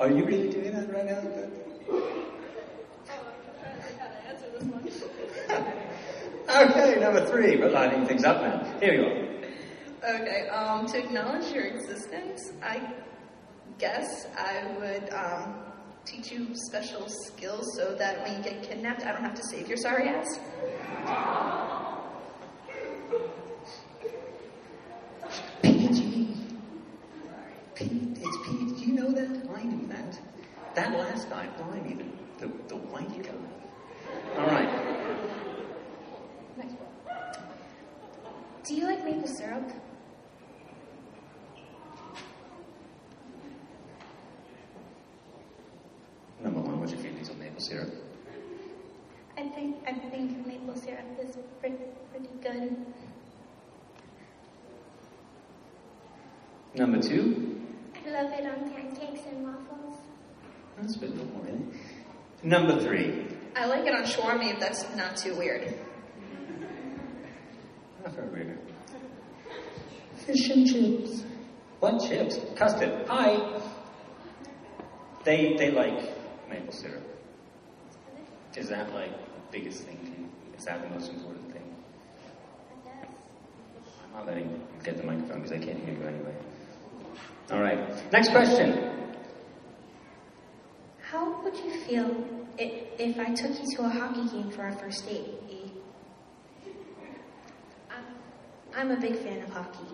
[0.00, 1.22] Are you really doing that right now?
[6.54, 7.56] Okay, number three.
[7.56, 8.78] We're lining things up now.
[8.78, 9.21] Here you go.
[10.04, 12.92] Okay, um, to acknowledge your existence, I
[13.78, 15.54] guess I would um,
[16.04, 19.68] teach you special skills so that when you get kidnapped, I don't have to save
[19.68, 20.40] your sorry ass.
[25.62, 26.34] PG.
[27.76, 28.52] It's P.
[28.74, 29.48] Do you know that?
[29.54, 30.18] I knew that.
[30.74, 31.94] That last guy, blimey,
[32.38, 33.30] the, the, the whiny guy.
[34.38, 34.68] All right.
[36.56, 37.14] Next one.
[38.64, 39.70] Do you like maple syrup?
[46.42, 47.92] Number one, what's your feelings on maple syrup?
[49.38, 50.46] I think I think
[51.02, 51.76] maple pretty,
[52.10, 52.76] pretty good.
[56.74, 57.60] Number two,
[58.06, 59.98] I love it on pancakes and waffles.
[60.78, 61.78] That's a bit more in.
[62.42, 63.26] Number three.
[63.54, 65.74] I like it on shawarma if that's not too weird.
[68.02, 68.58] Not very weird.
[70.26, 71.24] Fish and chips.
[71.80, 72.38] What chips?
[72.56, 73.06] Custard.
[73.06, 73.60] Hi.
[75.24, 76.00] They they like
[76.48, 77.02] maple syrup.
[78.56, 80.11] Is that like the biggest thing to you?
[80.62, 81.74] Is that the most important thing?
[84.04, 86.36] I'm not letting you get the microphone because I can't hear you anyway.
[87.50, 88.12] All right.
[88.12, 89.10] Next question.
[91.00, 92.14] How would you feel
[92.58, 95.34] if, I took you to a hockey game for our first date?
[97.90, 98.04] I'm,
[98.76, 99.92] I'm a big fan of hockey.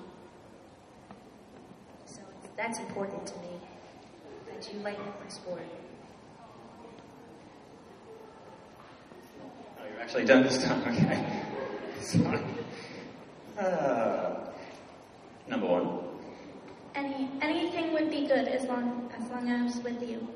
[2.05, 2.21] So
[2.59, 3.53] that's important to me.
[4.51, 5.63] That you like my sport.
[9.99, 10.81] You're actually done this time.
[10.95, 11.27] Okay.
[12.01, 12.41] Sorry.
[13.59, 14.37] Uh,
[15.49, 15.99] number one.
[16.95, 20.27] Any anything would be good as long as long as I was with you.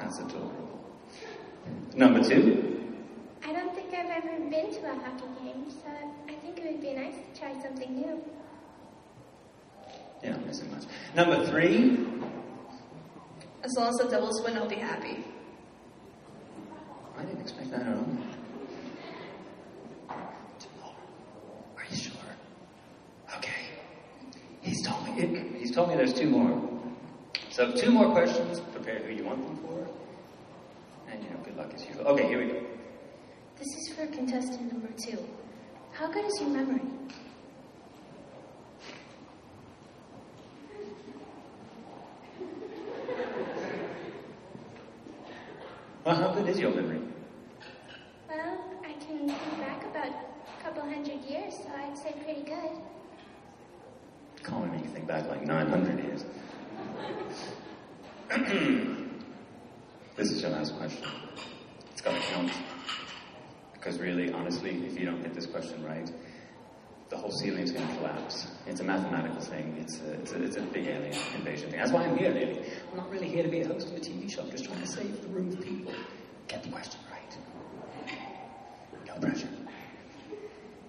[0.00, 0.80] That's adorable.
[1.94, 2.96] Number two.
[3.44, 5.90] I don't think I've ever been to a hockey game, so
[6.28, 8.24] I think it would be nice to try something new.
[10.24, 10.84] Yeah, not missing much.
[11.14, 12.06] Number three.
[13.62, 15.24] As long as the Devils win, I'll be happy.
[17.20, 18.06] I didn't expect that at all.
[20.08, 22.12] Are you sure?
[23.36, 23.60] Okay.
[24.62, 25.12] He's told me.
[25.58, 26.66] He's told me there's two more.
[27.50, 28.60] So two more questions.
[28.72, 29.86] Prepare who you want them for.
[31.10, 32.06] And you know, good luck as usual.
[32.06, 32.62] Okay, here we go.
[33.58, 35.18] This is for contestant number two.
[35.92, 36.80] How good is your memory?
[46.02, 47.09] Well, how good is your memory?
[48.30, 52.78] Well, I can think back about a couple hundred years, so I'd say pretty good.
[54.44, 56.24] Call me, you think back like 900 years.
[60.16, 61.08] this is your last question.
[61.90, 62.52] It's got to count.
[63.72, 66.08] Because really, honestly, if you don't get this question right,
[67.08, 68.46] the whole ceiling's going to collapse.
[68.68, 69.76] It's a mathematical thing.
[69.80, 71.80] It's a, it's, a, it's a big alien invasion thing.
[71.80, 72.60] That's why I'm here, really.
[72.92, 74.42] I'm not really here to be a host of a TV show.
[74.42, 75.92] I'm just trying to save the room of people.
[76.46, 77.09] Get the question right.
[79.10, 79.48] No pressure.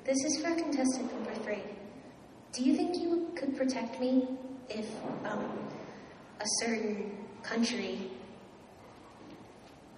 [0.03, 1.63] This is for contestant number three.
[2.53, 4.27] Do you think you could protect me
[4.69, 4.87] if
[5.25, 5.45] um,
[6.39, 8.11] a certain country,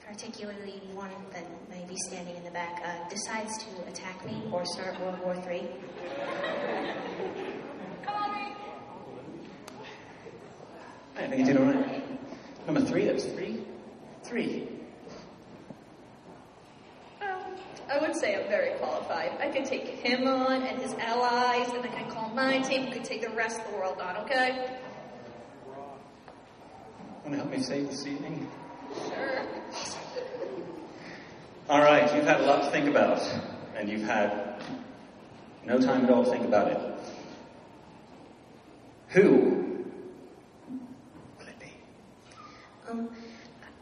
[0.06, 4.66] particularly one that may be standing in the back, uh, decides to attack me or
[4.66, 5.68] start World War III?
[11.16, 12.04] I think you did all right.
[12.66, 13.64] Number three, that was three.
[14.24, 14.73] Three.
[17.90, 19.32] I would say I'm very qualified.
[19.40, 22.94] I could take him on and his allies, and then I call my team who
[22.94, 24.78] could take the rest of the world on, okay?
[27.24, 28.50] Want to help me save this evening?
[29.08, 29.46] Sure.
[31.70, 33.22] All right, you've had a lot to think about,
[33.76, 34.62] and you've had
[35.66, 36.80] no time at all to think about it.
[39.10, 39.30] Who?
[41.40, 41.72] Will it be?
[42.90, 43.10] Um,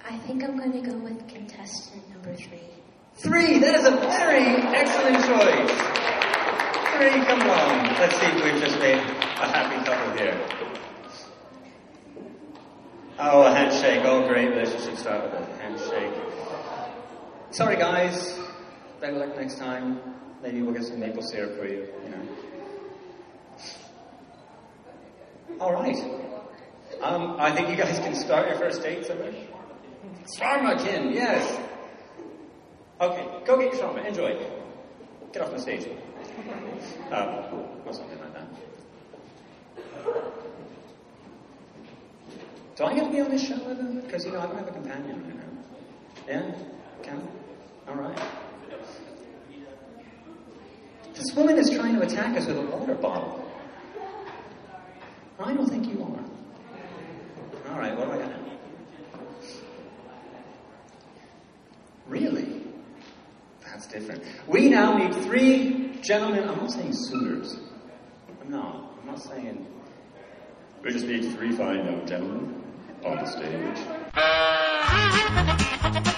[0.04, 2.71] I think I'm going to go with contestant number three.
[3.16, 3.60] Three!
[3.60, 4.46] That is a very
[4.76, 5.72] excellent choice.
[6.96, 7.86] Three, come on.
[8.00, 10.40] Let's see if we've just made a happy couple here.
[13.20, 14.02] Oh, a handshake.
[14.04, 16.14] Oh, great relationship start with a handshake.
[17.52, 18.40] Sorry, guys.
[19.00, 20.00] Better luck next time.
[20.42, 22.28] Maybe we'll get some maple syrup for you, you know.
[25.60, 25.98] All right.
[27.02, 29.34] Um, I think you guys can start your first date somewhere.
[30.40, 31.60] Sharma Kim, yes.
[33.02, 34.06] Okay, go get your shawarma.
[34.06, 34.38] Enjoy.
[35.34, 35.88] Get off the stage.
[37.12, 37.28] Um,
[37.84, 38.48] or something like that.
[42.76, 44.02] Do I get to be on this show with them?
[44.02, 45.42] Because, you know, I don't have a companion, you know.
[46.28, 46.56] Yeah?
[47.02, 47.28] Can
[47.88, 48.22] All right.
[51.16, 53.44] This woman is trying to attack us with a water bottle.
[55.40, 57.72] I don't think you are.
[57.72, 58.38] All right, what do I got now?
[62.08, 62.62] Really?
[63.82, 64.24] That's different.
[64.48, 66.48] We now need three gentlemen.
[66.48, 67.58] I'm not saying suitors.
[68.40, 68.94] I'm not.
[69.00, 69.66] I'm not saying.
[70.84, 72.64] We just need three fine young gentlemen
[73.04, 73.80] on the stage.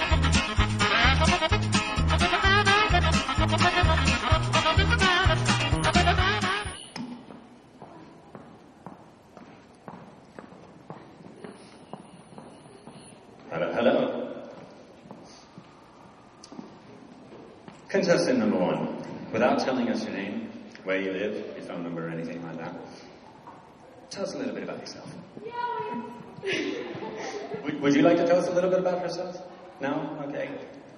[18.04, 18.98] Contestant number one,
[19.32, 20.50] without telling us your name,
[20.84, 22.76] where you live, your phone number, or anything like that,
[24.10, 25.10] tell us a little bit about yourself.
[27.64, 29.42] Would, Would you like to tell us a little bit about yourself?
[29.80, 30.20] No?
[30.28, 30.50] Okay.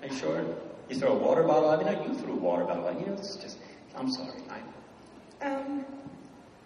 [0.02, 0.44] Are you sure?
[0.90, 1.86] You throw a water bottle at me?
[1.86, 3.02] No, you threw a water bottle at me.
[3.02, 3.60] You know, it's just,
[3.96, 4.42] I'm sorry.
[4.50, 5.86] I, Um,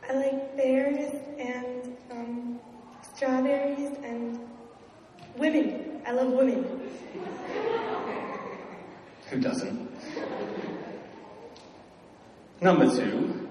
[0.10, 2.60] I like bears and um,
[3.14, 4.40] strawberries and
[5.36, 6.02] women.
[6.08, 6.64] I love women.
[9.30, 9.89] who doesn't?
[12.62, 13.48] Number two.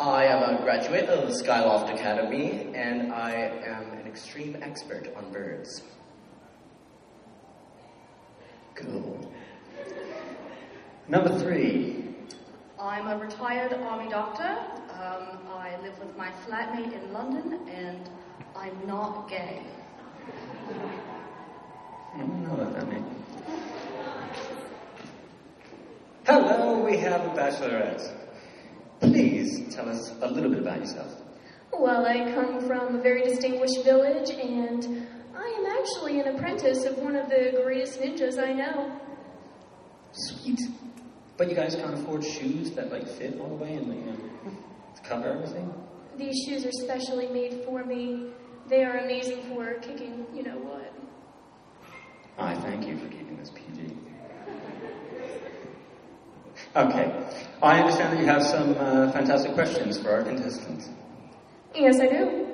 [0.00, 5.82] I am a graduate of Skyloft Academy, and I am an extreme expert on birds.
[8.74, 9.32] Cool.
[11.06, 12.12] Number three.
[12.80, 14.58] I'm a retired army doctor.
[14.90, 18.10] Um, I live with my flatmate in London, and
[18.56, 19.62] I'm not gay.
[22.14, 23.23] I don't know what that means.
[26.26, 28.10] Hello, we have a bachelorette.
[29.00, 31.22] Please tell us a little bit about yourself.
[31.70, 35.06] Well, I come from a very distinguished village, and
[35.36, 38.98] I am actually an apprentice of one of the greatest ninjas I know.
[40.12, 40.60] Sweet.
[41.36, 44.16] But you guys can't afford shoes that like fit all the way and you know
[45.02, 45.74] cover everything.
[46.16, 48.30] These shoes are specially made for me.
[48.68, 50.90] They are amazing for kicking, you know what.
[52.38, 53.94] I thank you for keeping this PG.
[56.76, 57.24] Okay,
[57.62, 60.88] I understand that you have some uh, fantastic questions for our contestants.
[61.72, 62.48] Yes, I do.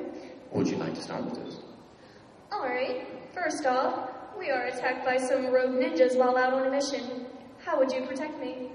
[0.52, 1.60] Would you like to start with those?
[2.52, 7.24] Alright, first off, we are attacked by some rogue ninjas while out on a mission.
[7.64, 8.70] How would you protect me?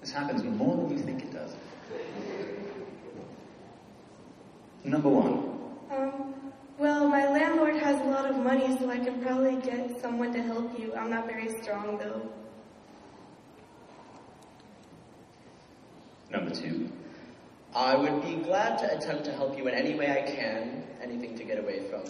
[0.00, 1.54] This happens more than you think it does.
[4.82, 5.60] Number one.
[5.90, 6.34] Um,
[6.78, 10.42] well, my landlord has a lot of money, so I can probably get someone to
[10.42, 10.94] help you.
[10.94, 12.32] I'm not very strong, though.
[16.32, 16.90] Number two.
[17.74, 21.36] I would be glad to attempt to help you in any way I can, anything
[21.36, 22.04] to get away from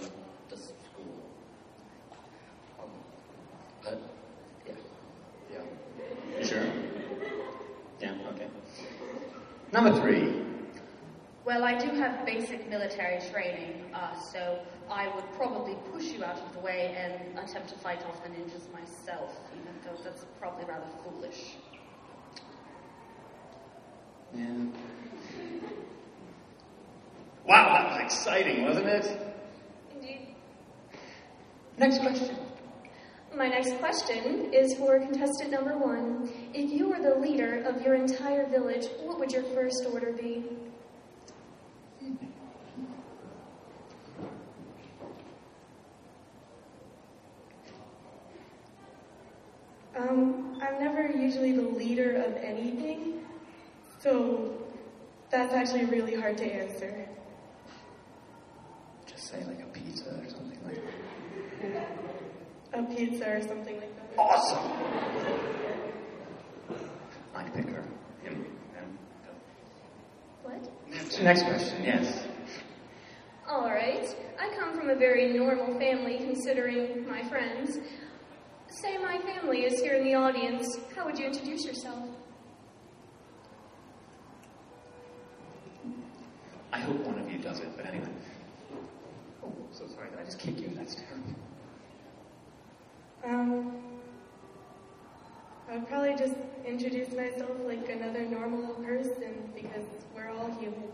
[0.48, 1.22] the school.
[2.80, 2.90] Um,
[3.82, 4.00] but,
[4.66, 4.74] yeah.
[5.52, 6.38] Yeah.
[6.38, 6.64] You sure?
[8.00, 8.46] Yeah, okay.
[9.72, 10.42] Number three.
[11.44, 16.38] Well, I do have basic military training, uh, so I would probably push you out
[16.38, 20.64] of the way and attempt to fight off the ninjas myself, even though that's probably
[20.64, 21.56] rather foolish.
[24.34, 24.46] Yeah.
[27.44, 29.34] Wow, that was exciting, wasn't it?
[29.94, 30.34] Indeed.
[31.78, 32.36] Next question.
[33.34, 36.30] My next question is for contestant number one.
[36.52, 40.44] If you were the leader of your entire village, what would your first order be?
[49.96, 53.21] Um, I'm never usually the leader of anything,
[54.02, 54.52] so
[55.30, 57.08] that's actually really hard to answer.
[59.06, 60.80] Just say like a pizza or something like
[61.72, 61.88] that.
[62.74, 64.18] A pizza or something like that.
[64.18, 64.72] Awesome!
[67.34, 67.84] I pick her.
[68.22, 68.44] Him.
[68.74, 68.98] Him.
[70.42, 71.22] What?
[71.22, 72.26] Next question, yes.
[73.48, 77.78] Alright, I come from a very normal family considering my friends.
[78.68, 80.78] Say my family is here in the audience.
[80.96, 82.08] How would you introduce yourself?
[87.52, 88.08] Does it, but anyway.
[89.44, 90.08] Oh, so sorry.
[90.10, 90.70] Did I just kick you?
[90.74, 91.34] That's terrible.
[93.24, 93.76] Um,
[95.70, 96.34] I would probably just
[96.66, 99.84] introduce myself like another normal person because
[100.14, 100.88] we're all human.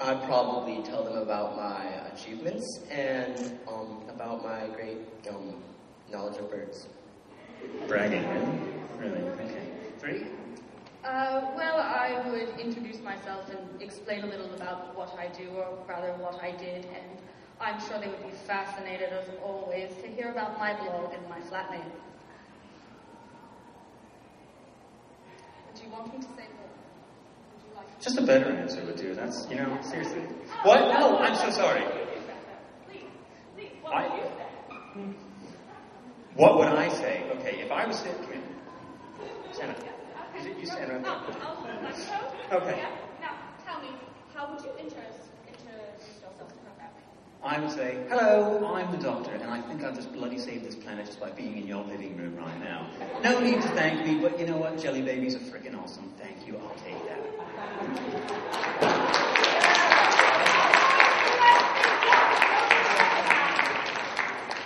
[0.00, 4.98] I'd probably tell them about my achievements and um, about my great
[5.30, 5.62] um,
[6.10, 6.88] knowledge of birds.
[7.88, 8.58] Bragging, really?
[8.98, 9.28] Really?
[9.40, 9.66] Okay.
[9.98, 10.26] Three?
[11.04, 15.78] Uh, well, I would introduce myself and explain a little about what I do, or
[15.86, 17.18] rather what I did, and
[17.60, 21.40] I'm sure they would be fascinated, as always, to hear about my blog and my
[21.40, 21.84] flatmate.
[25.74, 26.70] Do you want me to say more?
[27.52, 29.14] Would you like Just a better answer would do.
[29.14, 30.22] That's, you know, seriously.
[30.62, 30.80] What?
[30.98, 31.84] No, I'm so sorry.
[32.88, 33.02] Please,
[33.56, 35.14] please, what I,
[36.36, 37.24] what would I say?
[37.38, 38.24] Okay, if I was sitting,
[39.58, 39.76] come up.
[40.38, 40.96] Is it you there?
[42.52, 42.82] Okay.
[43.20, 43.88] Now, tell me,
[44.34, 45.30] how would you introduce,
[45.64, 47.02] yourself to family?
[47.42, 50.74] I would say, hello, I'm the doctor, and I think I've just bloody saved this
[50.74, 52.88] planet just by being in your living room right now.
[53.22, 54.78] No need to thank me, but you know what?
[54.78, 56.12] Jelly babies are freaking awesome.
[56.18, 57.20] Thank you, I'll take that.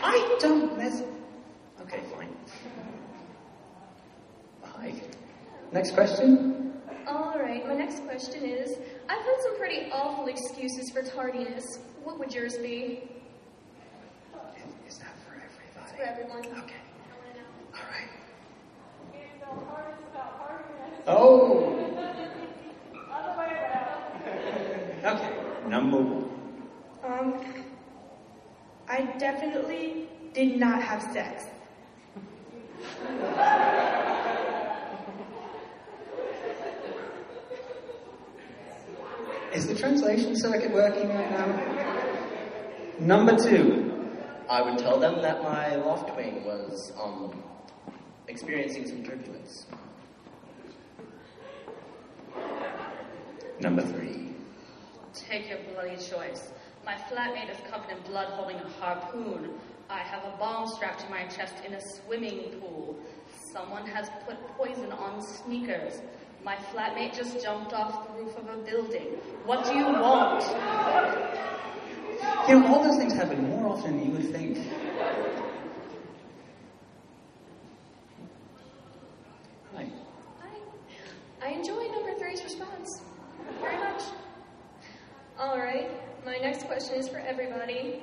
[0.03, 1.03] I don't mess.
[1.89, 2.29] Okay, fine.
[4.63, 4.93] Hi.
[5.73, 6.75] Next question?
[7.07, 8.77] Alright, my next question is
[9.09, 11.79] I've heard some pretty awful excuses for tardiness.
[12.05, 13.09] What would yours be?
[14.87, 15.81] Is that for everybody?
[15.83, 16.45] It's for everyone.
[16.63, 16.77] Okay.
[17.73, 18.11] All right.
[21.07, 21.75] Oh!
[25.05, 25.33] Okay,
[25.71, 26.31] number one.
[27.03, 27.65] Um,
[28.91, 31.47] I definitely did not have sex.
[39.55, 41.99] Is the translation circuit working right now?
[43.01, 43.85] Number two.
[44.49, 47.43] I would tell them that my Loftwing was um,
[48.29, 49.67] experiencing some turbulence.
[53.61, 54.31] Number three.
[55.13, 56.53] Take your bloody choice.
[56.85, 59.51] My flatmate is covered in blood holding a harpoon.
[59.91, 62.99] I have a bomb strapped to my chest in a swimming pool.
[63.53, 66.03] Someone has put poison on sneakers.
[66.45, 69.17] My flatmate just jumped off the roof of a building.
[69.45, 70.45] What do you want?
[72.49, 74.59] You know, all those things happen more often than you would think.
[79.75, 79.93] Right.
[81.43, 83.03] I enjoy number three's response
[83.61, 84.03] very much.
[85.39, 85.91] All right,
[86.25, 88.03] my next question is for everybody.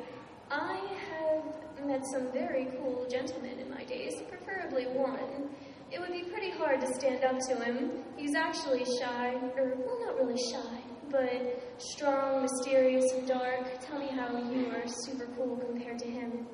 [0.50, 0.80] I
[1.10, 5.49] have met some very cool gentlemen in my days, preferably one.
[5.91, 7.91] It would be pretty hard to stand up to him.
[8.16, 10.80] He's actually shy, or, well, not really shy,
[11.11, 13.68] but strong, mysterious, and dark.
[13.82, 16.47] Tell me how you are super cool compared to him.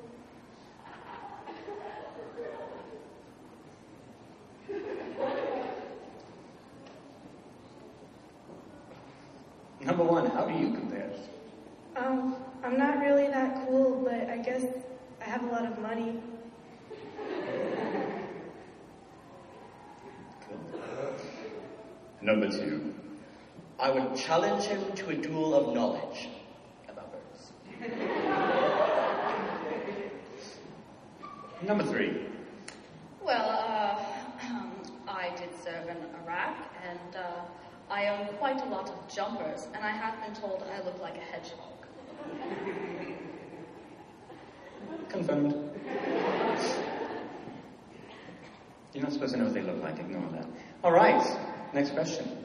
[9.80, 11.10] Number one, how do you compare?
[11.94, 12.34] Um,
[12.64, 14.64] I'm not really that cool, but I guess
[15.22, 16.20] I have a lot of money.
[22.20, 22.92] Number two.
[23.78, 26.28] I would challenge him to a duel of knowledge
[26.88, 27.52] about birds.
[31.62, 32.26] Number three.
[33.24, 34.04] Well, uh,
[35.08, 36.56] I did serve in Iraq,
[36.88, 37.42] and uh,
[37.88, 41.16] I own quite a lot of jumpers, and I have been told I look like
[41.16, 42.91] a hedgehog.
[45.12, 45.54] Confirmed.
[48.92, 49.98] You're not supposed to know what they look like.
[49.98, 50.46] Ignore that.
[50.82, 51.22] All right.
[51.72, 52.44] Next question.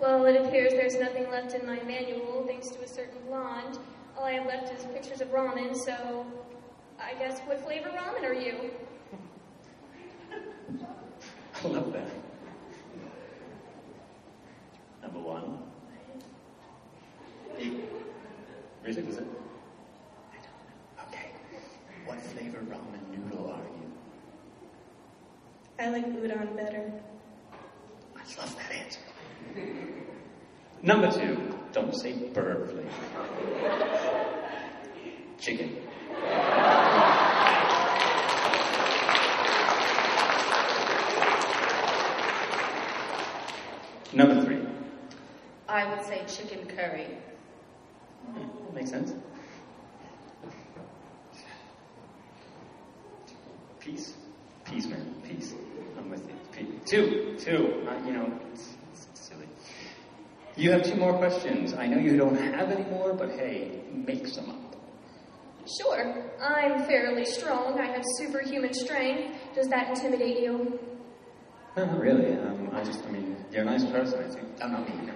[0.00, 3.78] Well, it appears there's nothing left in my manual thanks to a certain blonde.
[4.16, 6.26] All I have left is pictures of ramen, so
[7.00, 8.70] I guess what flavor ramen are you?
[11.64, 12.08] I love that.
[15.02, 15.58] Number one.
[18.84, 19.02] Really?
[19.02, 19.26] Was it?
[21.08, 21.30] Okay.
[22.06, 23.92] What flavor ramen noodle are you?
[25.78, 26.92] I like udon better.
[28.16, 29.00] I love that answer.
[30.82, 31.58] Number two.
[31.72, 32.88] Don't say bird flavor.
[35.38, 35.76] Chicken.
[44.12, 44.60] Number three.
[45.68, 47.16] I would say chicken curry.
[48.34, 49.14] That makes sense.
[53.80, 54.14] Peace.
[54.64, 55.14] Peace, man.
[55.26, 55.54] Peace.
[55.96, 56.34] I'm with you.
[56.52, 56.81] Peace.
[56.92, 57.36] Two.
[57.38, 57.88] Two.
[57.88, 59.46] Uh, you know, it's, it's silly.
[60.56, 61.72] You have two more questions.
[61.72, 64.76] I know you don't have any more, but hey, make some up.
[65.80, 66.30] Sure.
[66.38, 67.80] I'm fairly strong.
[67.80, 69.38] I have superhuman strength.
[69.54, 70.78] Does that intimidate you?
[71.78, 72.36] Not really.
[72.36, 74.48] Um, I just, I mean, you're a nice person, I think.
[74.60, 75.12] I'm not me.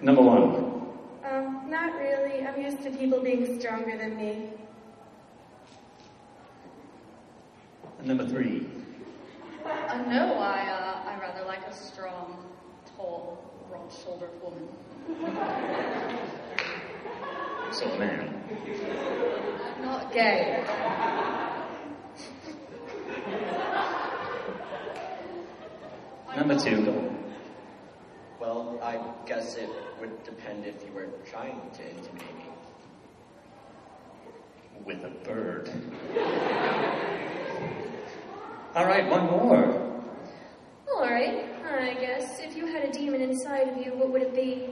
[0.00, 0.92] Number one.
[1.28, 2.46] Um, not really.
[2.46, 4.50] I'm used to people being stronger than me.
[8.04, 8.66] Number three.
[9.64, 12.44] Uh, no, I, uh, I rather like a strong,
[12.96, 14.68] tall, broad-shouldered woman.
[17.72, 18.44] So a man.
[19.76, 20.62] I'm not gay.
[26.36, 27.10] Number two.
[28.38, 32.44] Well, I guess it would depend if you were trying to intimidate me.
[34.84, 35.70] With a bird.
[38.74, 40.02] All right, one more.
[40.92, 41.46] All right.
[41.84, 44.68] I guess if you had a demon inside of you, what would it be?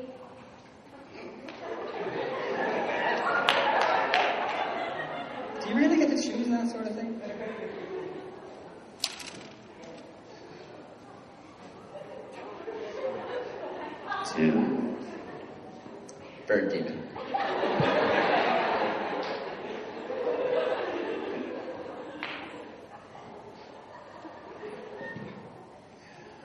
[5.63, 7.21] Do you really get to choose that sort of thing?
[14.35, 14.97] Two.
[16.47, 16.99] Bird demon.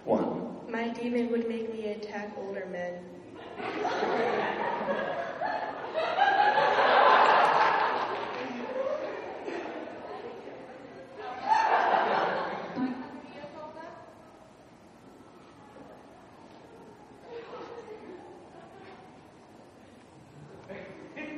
[0.05, 0.47] One.
[0.71, 3.03] my demon would make me attack older men.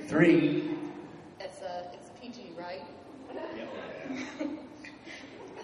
[0.07, 0.76] Three.
[1.39, 2.82] It's uh, it's PG, right?
[3.30, 4.59] and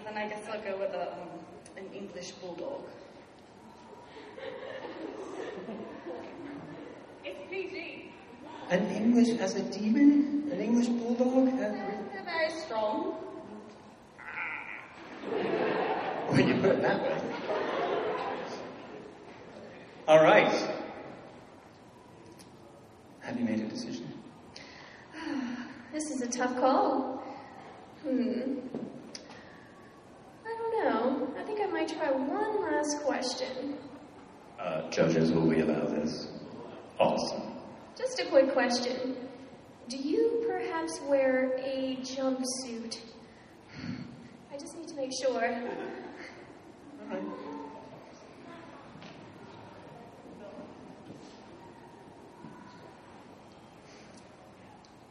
[0.06, 1.30] then I guess I'll go with a, um,
[1.78, 2.86] an English bulldog.
[7.24, 8.12] It's PG.
[8.76, 10.50] An English as a demon?
[10.52, 11.48] An English bulldog?
[11.48, 13.14] Uh, They're very strong.
[16.28, 17.22] When you put it that way.
[20.10, 20.52] All right.
[23.22, 24.12] Have you made a decision?
[25.94, 27.24] This is a tough call.
[28.04, 28.60] Hmm.
[30.46, 31.34] I don't know.
[31.40, 33.78] I think I might try one last question.
[34.60, 36.28] Uh, judges will we allow this?
[37.00, 37.56] Awesome.
[37.98, 39.16] Just a quick question.
[39.88, 43.00] Do you perhaps wear a jumpsuit?
[44.52, 45.42] I just need to make sure.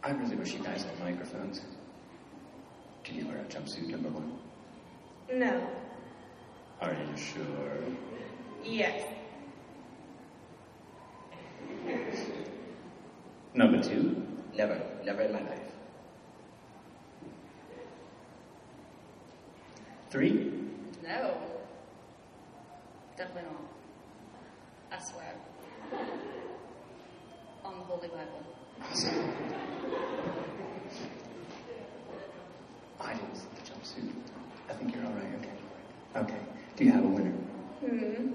[0.04, 1.62] I really wish you guys had microphones.
[3.04, 4.38] Can you wear a jumpsuit, number one?
[5.32, 5.66] No.
[6.82, 7.78] Are you sure?
[8.62, 9.02] Yes.
[13.54, 14.26] Number two?
[14.54, 15.60] Never, never in my life.
[20.10, 20.52] Three?
[21.02, 21.34] No.
[23.16, 25.00] Definitely not.
[25.00, 25.34] I swear.
[27.64, 28.44] On the Holy Bible.
[33.00, 34.12] I didn't see the jumpsuit.
[34.68, 35.34] I think you're all right.
[35.40, 35.56] Okay.
[36.16, 36.40] Okay.
[36.76, 37.30] Do you have a winner?
[37.84, 38.32] Hmm.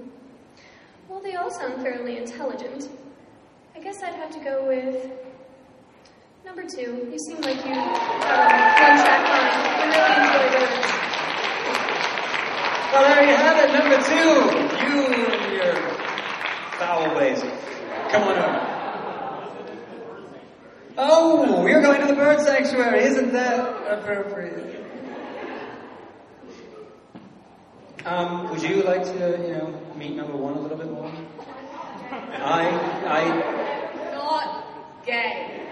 [1.07, 2.89] Well, they all sound fairly intelligent.
[3.75, 5.11] I guess I'd have to go with
[6.45, 7.07] number two.
[7.11, 9.55] You seem like you have one-track mind.
[9.93, 10.99] Really enjoy.
[12.91, 14.29] Well, there you have it, number two.
[14.83, 15.75] You and your
[16.79, 17.39] foul ways.
[18.11, 18.65] Come on over.
[20.97, 23.03] Oh, you're going to the bird sanctuary.
[23.03, 24.85] Isn't that appropriate?
[28.05, 31.11] Um, would you like to, you know, meet number one a little bit more?
[32.11, 32.69] I,
[33.05, 35.67] I, Not gay.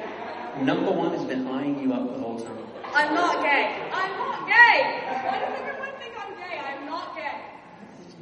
[0.62, 2.58] number one has been eyeing you up the whole time.
[2.94, 3.90] I'm not gay.
[3.92, 5.02] I'm not gay.
[5.24, 6.60] Why does everyone think I'm gay?
[6.60, 7.42] I'm not gay.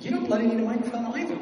[0.02, 1.38] You don't bloody need a microphone either.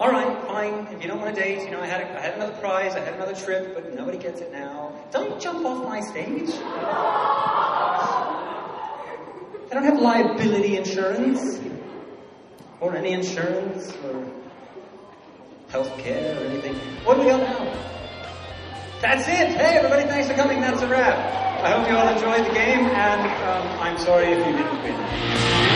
[0.00, 0.88] All right, fine.
[0.92, 2.96] If you don't want to date, you know, I had, a, I had another prize,
[2.96, 4.92] I had another trip, but nobody gets it now.
[5.12, 6.50] Don't jump off my stage.
[9.70, 11.60] I don't have liability insurance,
[12.80, 14.26] or any insurance, or
[15.74, 16.76] health care, or anything.
[17.02, 17.64] What do we got now?
[19.00, 19.58] That's it.
[19.58, 20.60] Hey, everybody, thanks for coming.
[20.60, 21.18] That's a wrap.
[21.64, 25.73] I hope you all enjoyed the game, and um, I'm sorry if you didn't win.